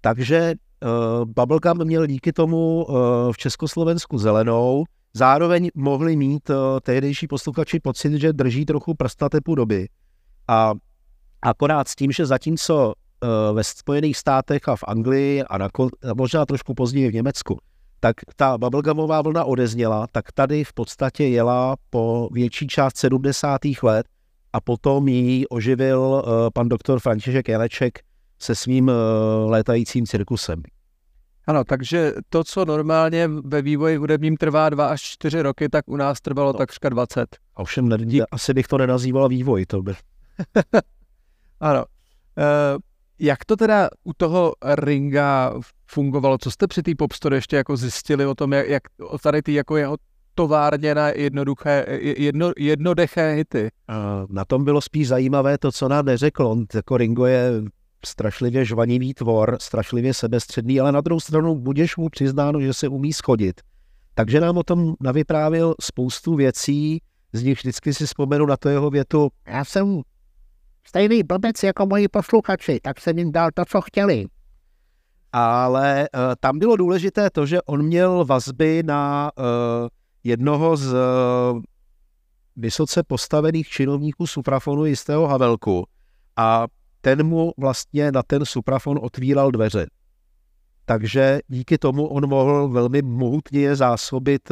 [0.00, 2.96] Takže uh, Bubblegum měl díky tomu uh,
[3.32, 9.54] v Československu zelenou, zároveň mohli mít uh, tehdejší posluchači pocit, že drží trochu prsta typu
[9.54, 9.88] doby.
[10.48, 10.74] A
[11.42, 15.68] Akorát s tím, že zatímco uh, ve Spojených státech a v Anglii a, na,
[16.10, 17.58] a možná trošku později v Německu,
[18.00, 23.60] tak ta bubblegumová vlna odezněla, tak tady v podstatě jela po větší část 70.
[23.82, 24.06] let
[24.52, 27.98] a potom ji oživil uh, pan doktor František Janeček
[28.38, 28.94] se svým uh,
[29.50, 30.62] létajícím cirkusem.
[31.46, 35.96] Ano, takže to, co normálně ve vývoji hudebním trvá 2 až 4 roky, tak u
[35.96, 36.58] nás trvalo No.
[36.58, 37.36] takřka 20.
[37.54, 37.96] Ovšem, ne,
[38.30, 39.94] asi bych to nenazýval vývoj, to by.
[41.60, 41.84] Ano.
[42.38, 42.44] E,
[43.18, 45.54] jak to teda u toho Ringa
[45.90, 46.38] fungovalo?
[46.38, 49.54] Co jste při té popstory ještě jako zjistili o tom, jak, jak o tady ty
[49.54, 49.96] jako jeho
[50.34, 53.68] továrně na jednoduché, jedno, jednodeché hity?
[54.28, 56.46] Na tom bylo spíš zajímavé to, co nám neřekl.
[56.46, 57.50] On jako Ringo je
[58.06, 63.12] strašlivě žvanivý tvor, strašlivě sebestředný, ale na druhou stranu budeš mu přiznáno, že se umí
[63.12, 63.60] schodit.
[64.14, 67.02] Takže nám o tom navyprávil spoustu věcí,
[67.32, 69.28] z nich vždycky si vzpomenu na to jeho větu.
[69.46, 70.02] Já jsem
[70.86, 74.24] stejný blbec jako moji posluchači, tak jsem jim dal to, co chtěli.
[75.32, 79.44] Ale uh, tam bylo důležité to, že on měl vazby na uh,
[80.24, 80.98] jednoho z uh,
[82.56, 85.86] vysoce postavených činovníků suprafonu jistého Havelku
[86.36, 86.66] a
[87.00, 89.86] ten mu vlastně na ten suprafon otvíral dveře.
[90.84, 94.48] Takže díky tomu on mohl velmi mohutně zásobit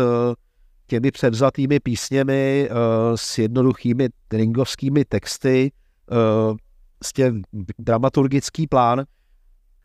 [0.87, 2.68] těmi převzatými písněmi
[3.14, 5.73] s jednoduchými ringovskými texty,
[7.17, 7.42] tím
[7.79, 9.05] dramaturgický plán,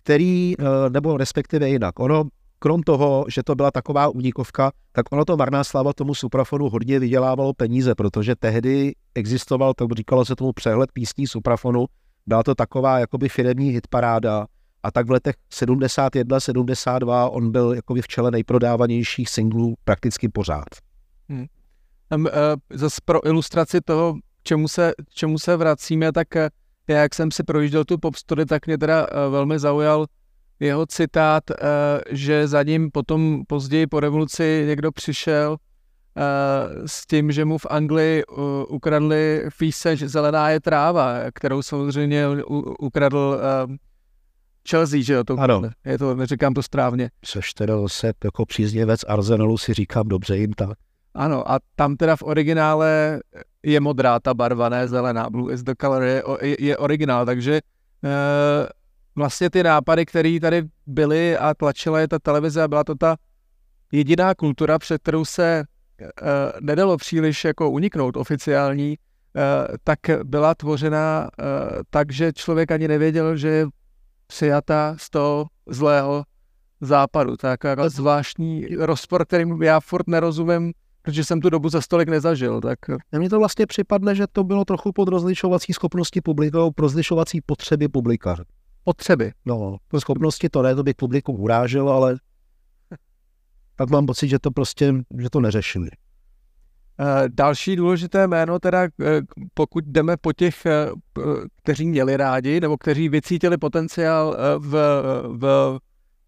[0.03, 2.23] který, uh, nebo respektive jinak, ono,
[2.59, 6.99] krom toho, že to byla taková únikovka, tak ono to Marná sláva tomu suprafonu hodně
[6.99, 11.85] vydělávalo peníze, protože tehdy existoval, tak říkalo se tomu přehled písní suprafonu,
[12.25, 14.45] byla to taková jakoby firemní hitparáda
[14.83, 20.67] a tak v letech 71, 72 on byl jakoby v čele nejprodávanějších singlů prakticky pořád.
[21.29, 22.29] Um, uh,
[22.69, 24.15] zase pro ilustraci toho,
[24.49, 26.41] čemu se, čemu se vracíme, tak uh,
[26.87, 30.05] já, jak jsem si projížděl tu popstory, tak mě teda uh, velmi zaujal
[30.59, 31.55] jeho citát, uh,
[32.09, 35.57] že za ním potom později po revoluci někdo přišel
[36.85, 38.23] s tím, že mu v Anglii
[38.67, 42.25] ukradli píseň Zelená je tráva, kterou samozřejmě
[42.79, 43.39] ukradl
[44.69, 45.23] Chelsea, že jo?
[45.23, 45.61] To, Ano.
[45.85, 47.09] Je to, neříkám to správně.
[47.21, 50.77] Což teda se jako příznivec Arsenalu si říkám dobře jim tak.
[51.13, 53.19] Ano, a tam teda v originále
[53.63, 55.29] je modrá ta barva, ne zelená.
[55.29, 57.61] Blue is the color je, je, je originál, takže
[58.03, 58.09] uh,
[59.15, 63.15] vlastně ty nápady, které tady byly a tlačila je ta televize a byla to ta
[63.91, 65.63] jediná kultura, před kterou se
[65.99, 66.27] uh,
[66.59, 73.37] nedalo příliš jako uniknout oficiální, uh, tak byla tvořena uh, tak, že člověk ani nevěděl,
[73.37, 73.67] že je
[74.27, 76.23] přijata z toho zlého
[76.81, 77.35] západu.
[77.43, 82.61] Jako, jako zvláštní rozpor, kterým já furt nerozumím, protože jsem tu dobu za stolik nezažil.
[82.61, 82.79] Tak...
[83.11, 88.35] Mně to vlastně připadne, že to bylo trochu pod rozlišovací schopnosti publika, rozlišovací potřeby publika.
[88.83, 89.31] Potřeby?
[89.45, 92.15] No, po schopnosti to ne, to by publikum urážel, ale
[93.75, 95.89] tak mám pocit, že to prostě, že to neřešili.
[97.01, 99.21] Eh, další důležité jméno, teda eh,
[99.53, 100.89] pokud jdeme po těch, eh,
[101.63, 104.71] kteří měli rádi, nebo kteří vycítili potenciál v,
[105.37, 105.77] v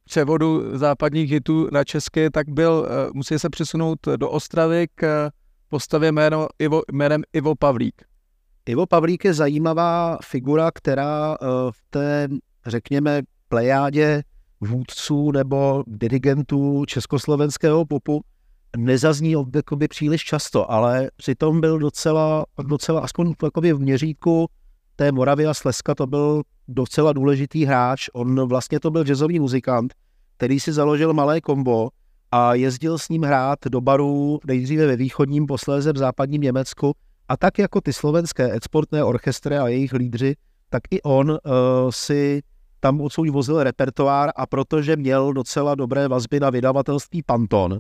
[0.06, 5.32] převodu západních hitů na české, tak byl, musí se přesunout do Ostravy k
[5.68, 8.02] postavě jméno Ivo, jménem Ivo Pavlík.
[8.66, 11.38] Ivo Pavlík je zajímavá figura, která
[11.72, 12.28] v té,
[12.66, 14.24] řekněme, plejádě
[14.62, 18.22] vůdců nebo dirigentů československého popu
[18.78, 19.36] nezazní
[19.88, 23.34] příliš často, ale přitom byl docela, docela aspoň
[23.74, 24.48] v měřítku
[24.96, 28.10] té Moravy a Slezska to byl docela důležitý hráč.
[28.14, 29.94] On vlastně to byl jazzový muzikant,
[30.38, 31.90] který si založil malé kombo
[32.32, 36.94] a jezdil s ním hrát do barů nejdříve ve východním, posléze v západním Německu
[37.28, 40.36] a tak jako ty slovenské exportné orchestry a jejich lídři,
[40.70, 41.38] tak i on uh,
[41.90, 42.42] si
[42.80, 47.80] tam odsud vozil repertoár a protože měl docela dobré vazby na vydavatelství Panton,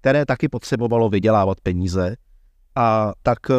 [0.00, 2.16] které taky potřebovalo vydělávat peníze,
[2.74, 3.54] a tak, eh,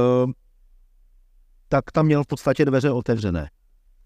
[1.72, 3.50] tak tam měl v podstatě dveře otevřené.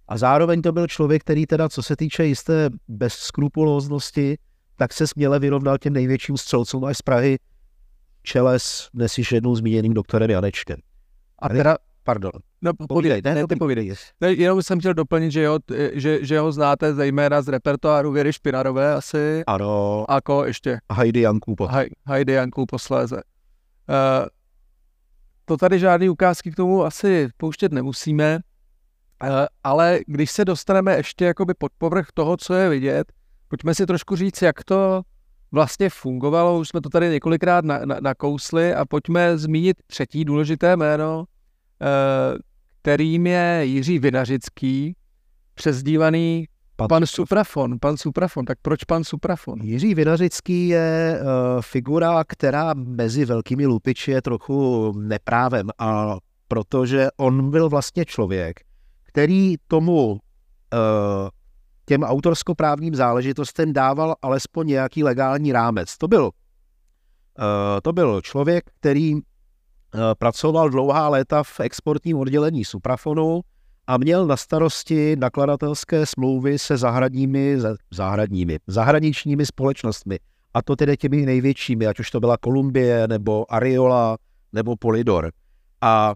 [0.08, 4.38] A zároveň to byl člověk, který teda, co se týče jisté bezskrupulóznosti,
[4.76, 7.38] tak se směle vyrovnal těm největším střelcům až z Prahy,
[8.24, 10.78] čele s dnes již jednou zmíněným doktorem Janečkem.
[11.40, 12.32] A teda, pardon.
[12.62, 13.94] No, povídej, ne, ne, ty povídej.
[14.22, 15.60] Ne, jenom jsem chtěl doplnit, že, ho,
[15.94, 19.44] že, že ho znáte zejména z repertoáru Věry Špinarové asi.
[19.48, 20.06] Ano.
[20.12, 20.80] A ko ještě?
[20.92, 21.56] Heidi Janků.
[21.56, 21.70] Po...
[22.08, 23.16] Heidi Janků posléze.
[23.16, 24.28] Uh,
[25.46, 28.40] to tady žádný ukázky k tomu asi pouštět nemusíme,
[29.24, 29.30] uh,
[29.64, 33.12] ale když se dostaneme ještě jakoby pod povrch toho, co je vidět,
[33.48, 35.02] pojďme si trošku říct, jak to
[35.52, 40.76] vlastně fungovalo, už jsme to tady několikrát na, na, nakousli a pojďme zmínit třetí důležité
[40.76, 41.26] jméno,
[41.82, 42.38] Eh,
[42.82, 44.96] kterým je Jiří Vinařický,
[45.54, 47.80] přezdívaný pan, pan Suprafon.
[47.80, 49.62] Pan Suprafon, tak proč pan Suprafon?
[49.62, 56.18] Jiří Vinařický je uh, figura, která mezi velkými lupiči je trochu neprávem, a
[56.48, 58.60] protože on byl vlastně člověk,
[59.04, 60.18] který tomu uh,
[61.86, 65.98] těm autorskoprávním záležitostem dával alespoň nějaký legální rámec.
[65.98, 66.32] To byl, uh,
[67.84, 69.22] to byl člověk, který
[69.96, 73.42] Eh, pracoval dlouhá léta v exportním oddělení Suprafonu
[73.88, 77.58] a měl na starosti nakladatelské smlouvy se zahradními,
[77.92, 80.20] zahradními, zahraničními společnostmi.
[80.54, 84.18] A to tedy těmi největšími, ať už to byla Kolumbie, nebo Ariola,
[84.54, 85.32] nebo Polydor.
[85.82, 86.14] A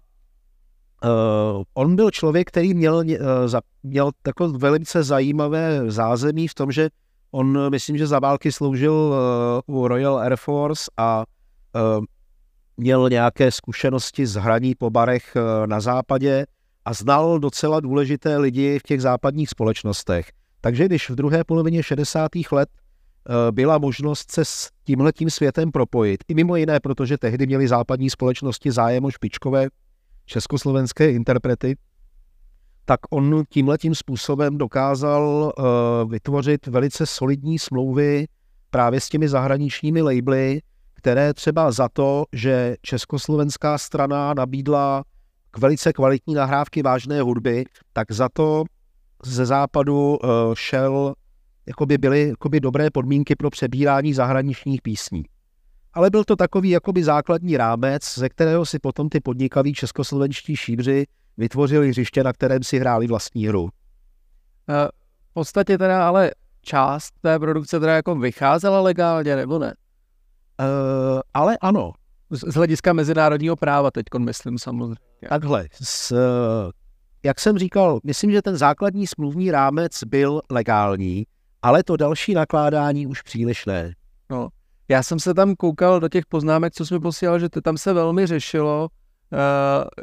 [1.04, 3.04] uh, on byl člověk, který měl, uh,
[3.46, 6.90] za, měl takové velice zajímavé zázemí v tom, že
[7.32, 8.94] on, myslím, že za války sloužil
[9.68, 11.26] uh, u Royal Air Force a
[11.76, 12.06] uh,
[12.80, 16.46] měl nějaké zkušenosti z hraní po barech eh, na západě
[16.90, 20.32] a znal docela důležité lidi v těch západních společnostech.
[20.62, 22.32] Takže když v druhé polovině 60.
[22.52, 27.68] let eh, byla možnost se s tímhletím světem propojit, i mimo jiné, protože tehdy měli
[27.68, 29.68] západní společnosti zájem o špičkové
[30.26, 31.78] československé interprety,
[32.86, 38.26] tak on tímhletím způsobem dokázal uh, vytvořit velice solidní smlouvy
[38.70, 40.62] právě s těmi zahraničními labely,
[40.94, 45.04] které třeba za to, že československá strana nabídla
[45.52, 48.64] k velice kvalitní nahrávky vážné hudby, tak za to
[49.26, 51.14] ze západu uh, šel,
[51.68, 55.24] jakoby byly jakoby dobré podmínky pro přebírání zahraničních písní.
[55.94, 61.06] Ale byl to takový jakoby základní rámec, ze kterého si potom ty podnikaví českoslovenští šíbři
[61.38, 63.70] vytvořili hřiště, na kterém si hráli vlastní hru.
[64.70, 64.88] Eh,
[65.30, 66.32] v podstatě teda ale
[66.62, 69.74] část té produkce teda jako vycházela legálně, nebo ne?
[70.60, 71.94] Uh, ale ano.
[72.30, 74.96] Z, z hlediska mezinárodního práva teď myslím samozřejmě.
[75.30, 76.16] Takhle, s,
[77.24, 81.26] jak jsem říkal, myslím, že ten základní smluvní rámec byl legální,
[81.62, 83.94] ale to další nakládání už příliš ne.
[84.30, 84.50] No,
[84.90, 88.28] já jsem se tam koukal do těch poznámek, co jsme posílali, že tam se velmi
[88.28, 88.90] řešilo,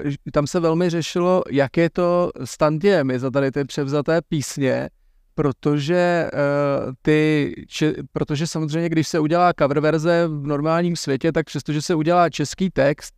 [0.04, 4.88] uh, tam se velmi řešilo, jak je to s tantiemi za tady ty převzaté písně,
[5.36, 11.46] protože uh, ty, če, protože samozřejmě, když se udělá cover verze v normálním světě, tak
[11.46, 13.14] přestože se udělá český text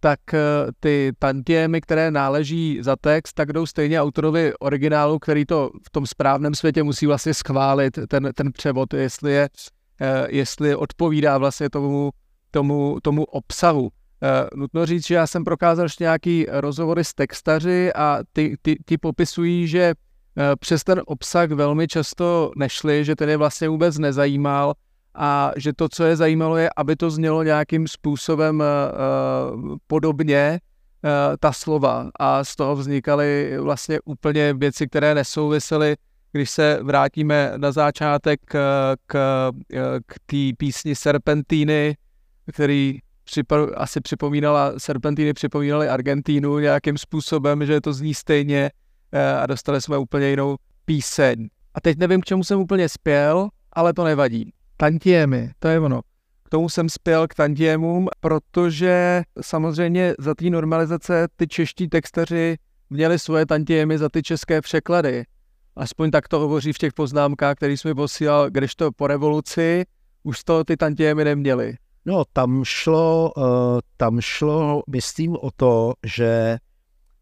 [0.00, 0.38] tak eh,
[0.80, 6.06] ty tantiemy, které náleží za text, tak jdou stejně autorovi originálu, který to v tom
[6.06, 9.48] správném světě musí vlastně schválit, ten, ten převod, jestli je,
[10.00, 12.10] eh, jestli odpovídá vlastně tomu,
[12.50, 13.90] tomu, tomu obsahu.
[14.54, 18.98] Nutno říct, že já jsem prokázal ještě nějaký rozhovory s textaři a ty, ty, ty
[18.98, 19.94] popisují, že
[20.60, 24.74] přes ten obsah velmi často nešli, že ten je vlastně vůbec nezajímal
[25.14, 30.60] a že to, co je zajímalo, je, aby to znělo nějakým způsobem uh, podobně,
[31.04, 31.10] uh,
[31.40, 32.10] ta slova.
[32.18, 35.96] A z toho vznikaly vlastně úplně věci, které nesouvisely,
[36.32, 38.56] když se vrátíme na začátek k,
[39.06, 39.16] k,
[40.06, 41.96] k té písni Serpentíny,
[42.52, 48.70] který připo, asi připomínala, Serpentíny připomínaly Argentínu nějakým způsobem, že to zní stejně
[49.42, 51.48] a dostali jsme úplně jinou píseň.
[51.74, 54.52] A teď nevím, k čemu jsem úplně spěl, ale to nevadí
[54.82, 56.00] tantiemy, to je ono.
[56.44, 62.56] K tomu jsem spěl k tantiemům, protože samozřejmě za té normalizace ty čeští textaři
[62.90, 65.24] měli svoje tantiemy za ty české překlady.
[65.76, 69.84] Aspoň tak to hovoří v těch poznámkách, který jsme posílal, když to po revoluci
[70.22, 71.76] už to ty tantiemy neměli.
[72.04, 73.44] No, tam šlo, uh,
[73.96, 76.58] tam šlo, myslím o to, že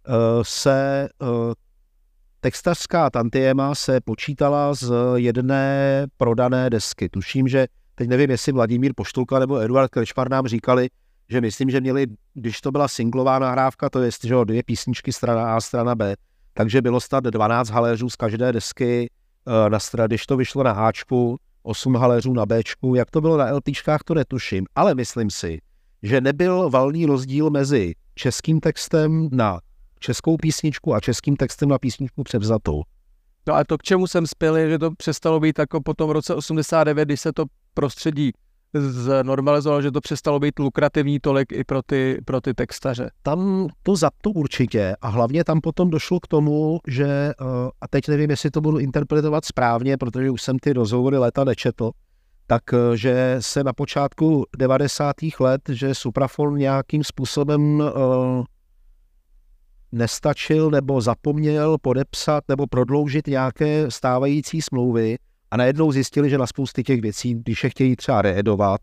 [0.08, 1.28] uh, se uh,
[2.40, 7.08] textařská tantiema se počítala z jedné prodané desky.
[7.08, 10.88] Tuším, že teď nevím, jestli Vladimír Poštulka nebo Eduard Krečmar nám říkali,
[11.28, 15.56] že myslím, že měli, když to byla singlová nahrávka, to je že dvě písničky, strana
[15.56, 16.14] A, strana B,
[16.54, 19.10] takže bylo stát 12 haléřů z každé desky
[19.46, 23.36] eh, na straně, když to vyšlo na Háčku, 8 haléřů na Bčku, jak to bylo
[23.36, 25.58] na LPčkách, to netuším, ale myslím si,
[26.02, 29.60] že nebyl valný rozdíl mezi českým textem na
[30.00, 32.82] českou písničku a českým textem na písničku převzatou.
[33.48, 36.10] No a to, k čemu jsem spěl, je, že to přestalo být jako po tom
[36.10, 37.44] roce 89, když se to
[37.74, 38.32] prostředí
[38.74, 43.10] znormalizovalo, že to přestalo být lukrativní tolik i pro ty, pro ty textaře.
[43.22, 47.34] Tam to za to určitě a hlavně tam potom došlo k tomu, že, eh,
[47.80, 51.90] a teď nevím, jestli to budu interpretovat správně, protože už jsem ty rozhovory leta nečetl,
[52.46, 55.16] tak eh, se na počátku 90.
[55.40, 58.44] let, že Suprafon nějakým způsobem uh,
[59.92, 65.18] nestačil nebo zapomněl podepsat nebo prodloužit nějaké stávající smlouvy
[65.50, 68.80] a najednou zjistili, že na spousty těch věcí, když je chtějí třeba reedovat,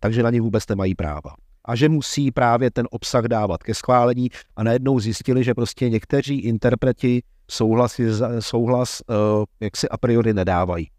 [0.00, 1.34] takže na ně vůbec nemají práva.
[1.64, 6.40] A že musí právě ten obsah dávat ke schválení a najednou zjistili, že prostě někteří
[6.40, 8.00] interpreti souhlas,
[8.40, 10.90] souhlas uh, jak si a priori nedávají.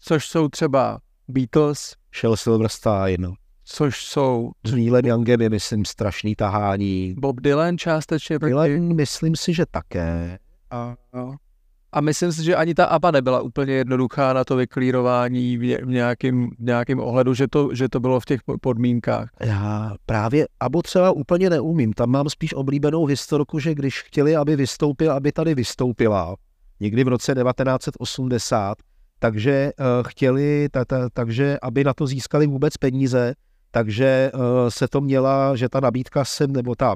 [0.00, 0.98] Což jsou třeba
[1.28, 3.34] Beatles, Shell Silverstein,
[3.64, 4.50] což jsou...
[4.66, 7.14] S Neilem Youngem je, myslím, strašný tahání.
[7.18, 8.38] Bob Dylan částečně.
[8.38, 10.38] Dylan, myslím si, že také.
[10.70, 10.94] A,
[11.92, 16.48] a myslím si, že ani ta ABBA nebyla úplně jednoduchá na to vyklírování v nějakém,
[16.58, 19.28] v nějakém ohledu, že to, že to bylo v těch podmínkách.
[19.40, 21.92] Já právě ABBA třeba úplně neumím.
[21.92, 26.36] Tam mám spíš oblíbenou historku, že když chtěli, aby vystoupil, aby tady vystoupila,
[26.80, 28.78] někdy v roce 1980,
[29.18, 33.34] takže uh, chtěli, ta, ta, takže aby na to získali vůbec peníze,
[33.74, 36.94] takže uh, se to měla, že ta nabídka se, nebo ta,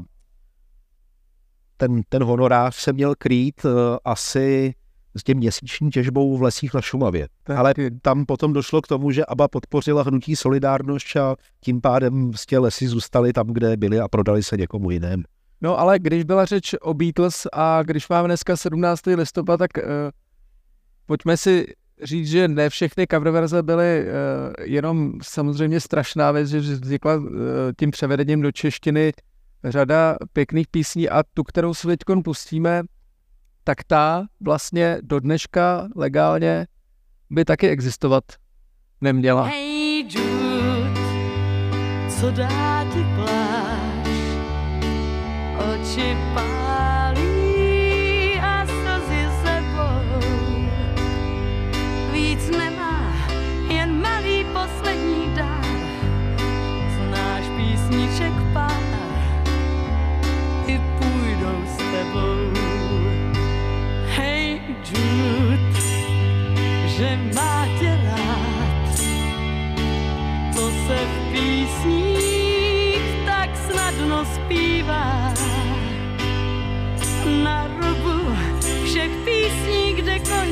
[1.76, 3.70] ten, ten honorář se měl krýt uh,
[4.04, 4.74] asi
[5.16, 7.28] s tím měsíční těžbou v lesích na Šumavě.
[7.42, 7.58] Tak.
[7.58, 12.58] Ale tam potom došlo k tomu, že ABBA podpořila hnutí Solidárnost a tím pádem z
[12.58, 15.22] lesy zůstaly tam, kde byly a prodali se někomu jinému.
[15.60, 19.06] No ale když byla řeč o Beatles a když máme dneska 17.
[19.06, 19.82] listopad, tak uh,
[21.06, 21.66] pojďme si
[22.02, 27.26] říct, že ne všechny cover verze byly uh, jenom samozřejmě strašná věc, že vznikla uh,
[27.78, 29.12] tím převedením do češtiny
[29.64, 32.82] řada pěkných písní a tu, kterou si teď pustíme,
[33.64, 36.66] tak ta vlastně do dneška legálně
[37.30, 38.24] by taky existovat
[39.00, 39.42] neměla.
[39.42, 41.00] Hey Jude,
[42.20, 44.08] co dá ti pláž,
[45.58, 46.67] oči pár.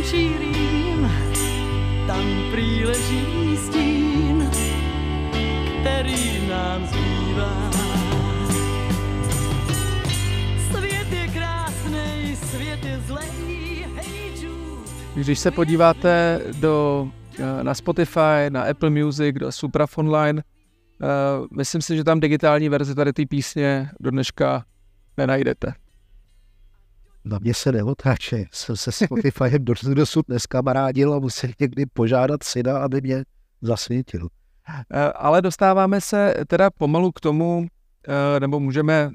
[0.06, 1.10] Končí rým,
[2.06, 4.50] tam prý leží stín,
[5.80, 7.70] který nám zbývá.
[10.70, 14.48] Svět je krásný, svět je zlej, hej
[15.14, 20.42] Když se podíváte do, eh, na Spotify, na Apple Music, do Suprafonline,
[21.02, 24.64] Uh, myslím si, že tam digitální verze tady té písně do dneška
[25.16, 25.74] nenajdete.
[27.24, 28.44] Na mě se neotáče.
[28.52, 33.24] Jsem se Spotifyem dosud neskamarádil a musel někdy požádat syna, aby mě
[33.62, 34.22] zasvítil.
[34.22, 34.28] Uh,
[35.14, 39.10] ale dostáváme se teda pomalu k tomu, uh, nebo můžeme,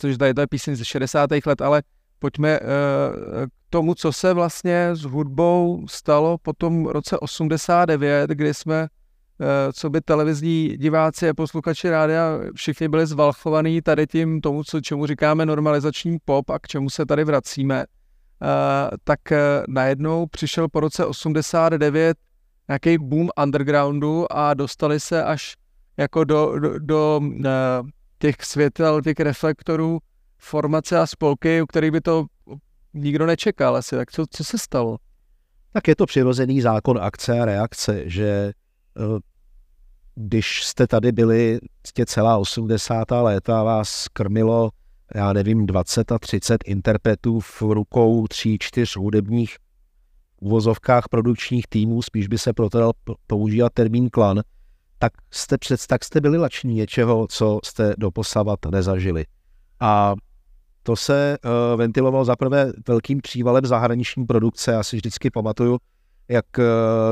[0.00, 1.30] protože tady to je píseň ze 60.
[1.46, 1.82] let, ale
[2.18, 2.60] pojďme
[3.46, 8.97] k tomu, co se vlastně s hudbou stalo po tom roce 89, kdy jsme Eh,
[9.72, 15.06] co by televizní diváci a posluchači rádia všichni byli zvalchovaní tady tím tomu, co, čemu
[15.06, 20.80] říkáme normalizační pop a k čemu se tady vracíme, eh, tak eh, najednou přišel po
[20.80, 22.16] roce 89
[22.68, 25.56] nějaký boom undergroundu a dostali se až
[25.96, 27.20] jako do, do, do
[28.18, 29.98] těch světel, těch reflektorů
[30.38, 32.26] formace a spolky, u kterých by to
[32.94, 33.96] nikdo nečekal asi.
[33.96, 34.96] Tak co, co se stalo?
[35.72, 38.52] Tak je to přirozený zákon akce a reakce, že
[40.20, 41.58] když jste tady byli
[41.94, 43.10] tě celá 80.
[43.10, 44.70] léta, vás krmilo,
[45.14, 49.56] já nevím, 20 a 30 interpretů v rukou tří, čtyř hudebních
[50.40, 52.90] uvozovkách produkčních týmů, spíš by se proto
[53.26, 54.40] používat termín klan,
[54.98, 59.24] tak jste, před, tak jste byli lační něčeho, co jste doposavat nezažili.
[59.80, 60.14] A
[60.82, 64.70] to se uh, ventilovalo zaprvé velkým přívalem zahraniční produkce.
[64.70, 65.78] Já si vždycky pamatuju,
[66.28, 66.62] jak eh,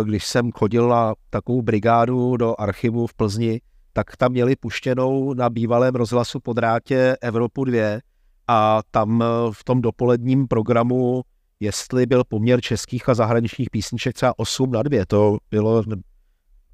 [0.05, 3.61] když jsem chodil na takovou brigádu do archivu v Plzni,
[3.93, 8.01] tak tam měli puštěnou na bývalém rozhlasu po drátě Evropu 2
[8.49, 11.23] a tam eh, v tom dopoledním programu,
[11.61, 15.83] jestli byl poměr českých a zahraničních písniček třeba 8 na 2, to bylo,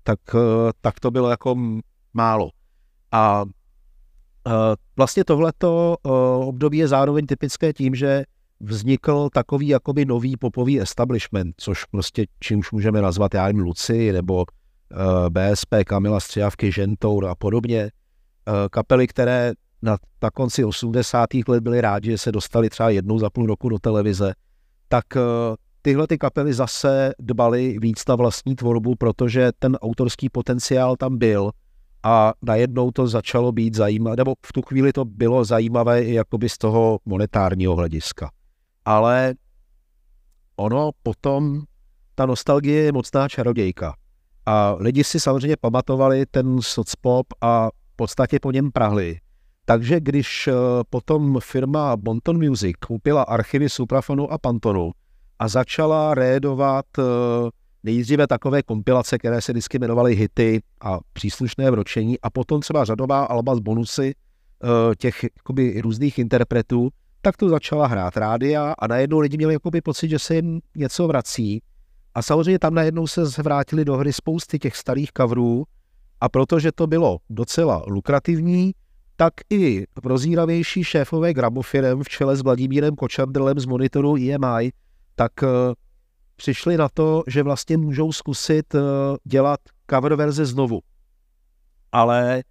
[0.02, 1.56] tak, eh, tak to bylo jako
[2.14, 2.50] málo.
[3.12, 3.44] A
[4.96, 5.96] vlastně tohleto
[6.40, 8.24] období je zároveň typické tím, že
[8.62, 14.44] vznikl takový jakoby nový popový establishment, což prostě čímž můžeme nazvat, já nevím, Luci nebo
[14.46, 17.90] eh, BSP, Kamila Střiavky, Žentour a podobně.
[18.48, 19.52] Uh, kapely, které
[19.82, 21.28] na, na konci 80.
[21.48, 24.32] let byly rádi, že se dostali třeba jednou za půl roku do televize,
[24.88, 25.22] tak uh,
[25.82, 31.50] tyhle ty kapely zase dbaly víc na vlastní tvorbu, protože ten autorský potenciál tam byl
[32.02, 36.48] a najednou to začalo být zajímavé, nebo v tu chvíli to bylo zajímavé i jakoby
[36.48, 38.30] z toho monetárního hlediska
[38.84, 39.34] ale
[40.56, 41.62] ono potom,
[42.14, 43.94] ta nostalgie je mocná čarodějka.
[44.46, 49.18] A lidi si samozřejmě pamatovali ten socpop a v podstatě po něm prahli.
[49.64, 50.52] Takže když eh,
[50.90, 54.92] potom firma Bonton Music koupila archivy Suprafonu a Pantonu
[55.38, 57.02] a začala rédovat eh,
[57.82, 63.24] nejdříve takové kompilace, které se vždycky jmenovaly hity a příslušné vročení a potom třeba řadová
[63.24, 66.90] alba z bonusy eh, těch jakoby, různých interpretů,
[67.22, 71.06] tak to začala hrát rádia a najednou lidi měli jakoby pocit, že se jim něco
[71.06, 71.62] vrací.
[72.14, 75.64] A samozřejmě tam najednou se zvrátili do hry spousty těch starých coverů
[76.20, 78.72] a protože to bylo docela lukrativní,
[79.16, 84.72] tak i prozíravější šéfové gramofirem v čele s Vladimírem Kočandrlem z monitoru EMI,
[85.14, 85.48] tak uh,
[86.36, 88.80] přišli na to, že vlastně můžou zkusit uh,
[89.24, 89.60] dělat
[89.90, 90.80] cover verze znovu.
[91.92, 92.42] Ale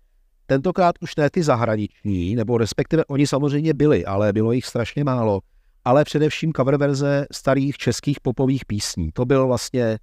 [0.52, 5.40] Tentokrát už ne ty zahraniční, nebo respektive oni samozřejmě byli, ale bylo jich strašně málo,
[5.86, 9.12] ale především cover verze starých českých popových písní.
[9.12, 9.98] To byl vlastně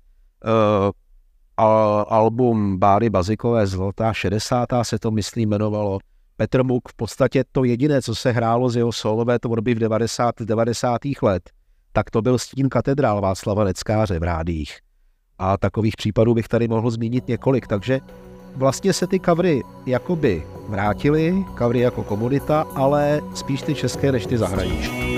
[0.44, 1.62] uh,
[2.08, 4.68] album Báry Bazikové Zlatá 60.
[4.82, 5.98] se to myslím jmenovalo.
[6.36, 10.34] Petr Muk v podstatě to jediné, co se hrálo z jeho solové tvorby v 90.
[10.40, 11.00] 90.
[11.22, 11.50] let,
[11.92, 14.78] tak to byl stín katedrál Václava Neckáře v rádích.
[15.38, 18.00] A takových případů bych tady mohl zmínit několik, takže
[18.56, 24.38] vlastně se ty kavry jakoby vrátily, kavry jako komodita, ale spíš ty české než ty
[24.38, 25.17] zahraniční.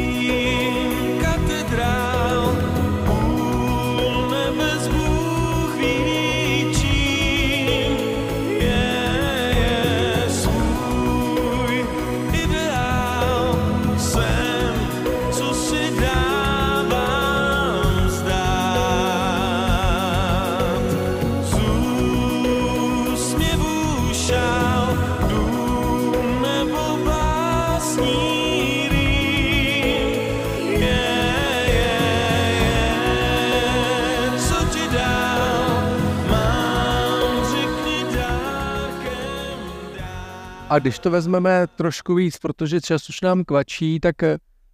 [40.71, 44.17] A když to vezmeme trošku víc, protože čas už nám kvačí, tak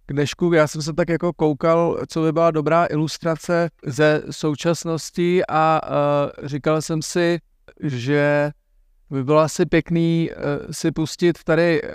[0.05, 5.41] k dnešku já jsem se tak jako koukal, co by byla dobrá ilustrace ze současnosti
[5.49, 7.39] a uh, říkal jsem si,
[7.83, 8.51] že
[9.09, 11.89] by bylo asi pěkný uh, si pustit tady uh,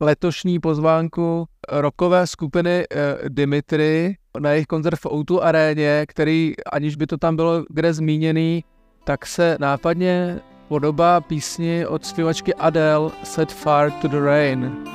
[0.00, 7.06] letošní pozvánku rokové skupiny uh, Dimitri na jejich koncert v Outu aréně, který, aniž by
[7.06, 8.64] to tam bylo kde zmíněný,
[9.04, 10.40] tak se nápadně
[10.74, 14.88] podoba písni od zpěvačky Adele Set Fire to the Rain.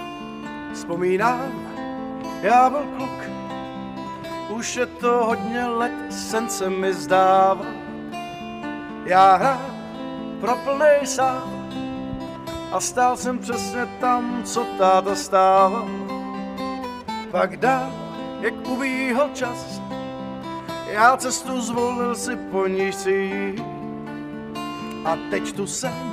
[0.73, 1.51] Vzpomínám,
[2.41, 3.19] já byl kluk,
[4.49, 7.65] už je to hodně let, sen se mi zdával.
[9.05, 9.71] Já hrál
[10.39, 11.49] pro plnej sál
[12.71, 15.88] a stál jsem přesně tam, co táta stával.
[17.32, 17.91] Pak dál,
[18.41, 19.82] jak ubíhal čas,
[20.88, 23.78] já cestu zvolil si po níž jít.
[25.06, 26.12] A teď tu jsem,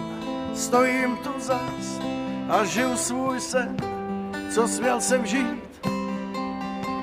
[0.54, 2.00] stojím tu zas
[2.48, 3.76] a žiju svůj sen,
[4.50, 5.86] co směl jsem žít.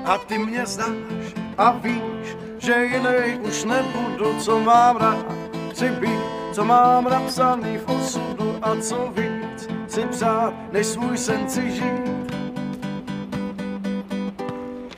[0.04, 5.26] A ty mě znáš a víš, že jiný už nebudu, co mám rád.
[5.70, 6.20] Chci být,
[6.52, 12.34] co mám napsaný v osudu a co víc si přát, než svůj sen si žít.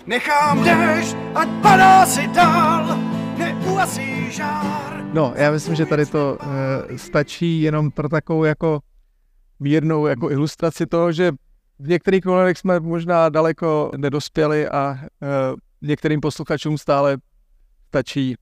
[0.06, 2.98] Nechám déšť, ať padá si dál,
[3.38, 4.95] neuasí žár.
[5.16, 8.80] No, já myslím, že tady to uh, stačí jenom pro takovou jako
[9.60, 11.32] mírnou jako ilustraci toho, že
[11.78, 14.98] v některých ohledech jsme možná daleko nedospěli a uh,
[15.82, 17.18] některým posluchačům stále
[17.88, 18.34] stačí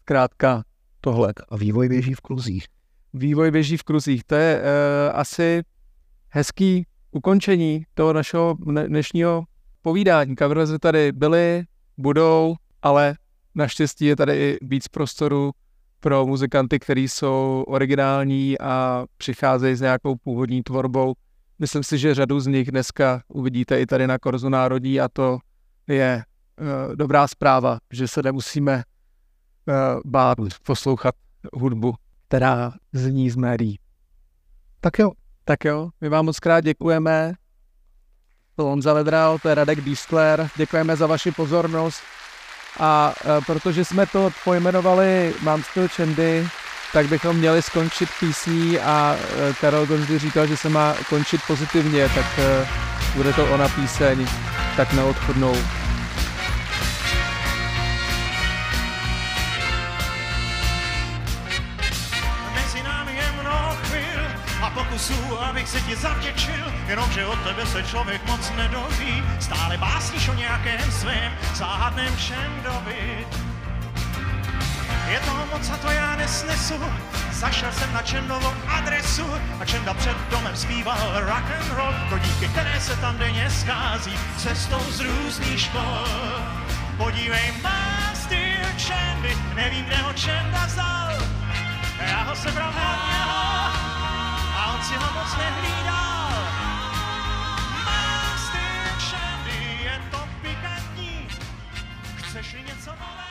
[0.00, 0.62] zkrátka
[1.00, 1.32] tohle.
[1.48, 2.66] A vývoj běží v kluzích.
[3.14, 4.24] Vývoj běží v kruzích.
[4.24, 5.62] To je uh, asi
[6.28, 8.56] hezký ukončení toho našeho
[8.86, 9.44] dnešního
[9.82, 10.36] povídání.
[10.36, 11.64] Kamerze tady byly,
[11.98, 13.14] budou, ale
[13.54, 15.52] naštěstí je tady i víc prostoru
[16.02, 21.14] pro muzikanty, kteří jsou originální a přicházejí s nějakou původní tvorbou.
[21.58, 25.38] Myslím si, že řadu z nich dneska uvidíte i tady na Korzu národí a to
[25.88, 26.24] je
[26.60, 31.14] uh, dobrá zpráva, že se nemusíme uh, bát poslouchat
[31.52, 31.94] hudbu,
[32.28, 33.78] která zní z médií.
[34.80, 35.12] Tak jo,
[35.44, 37.32] tak jo, my vám moc krát děkujeme.
[38.56, 42.02] To Honza Vedral, to je Radek Dískler, děkujeme za vaši pozornost.
[42.78, 46.48] A e, protože jsme to pojmenovali Mám styl Čendy,
[46.92, 49.16] tak bychom měli skončit písní a
[49.50, 52.68] e, Karel to vždy říkal, že se má končit pozitivně, tak e,
[53.14, 54.26] bude to ona píseň,
[54.76, 55.54] tak neodchodnou.
[55.54, 55.81] Mezi
[65.02, 69.22] a pokusů, abych se ti zavděčil, jenomže od tebe se člověk moc nedoví.
[69.40, 73.26] Stále básníš o nějakém svém záhadném všemdovi.
[75.10, 76.74] Je toho moc a to já nesnesu,
[77.32, 79.26] zašel jsem na Čendovou adresu
[79.60, 84.18] a Čenda před domem zpíval rock and roll, to díky které se tam denně schází
[84.36, 86.06] cestou z různých škol.
[86.96, 91.12] Podívej, má styl Čendy, nevím, kde ho Čenda vzal,
[92.06, 93.51] já ho sebral hodně
[94.92, 96.32] si ho moc nehlídal.
[97.84, 98.92] Má styl
[99.84, 101.28] je to pikantní,
[102.16, 103.21] chceš něco nové?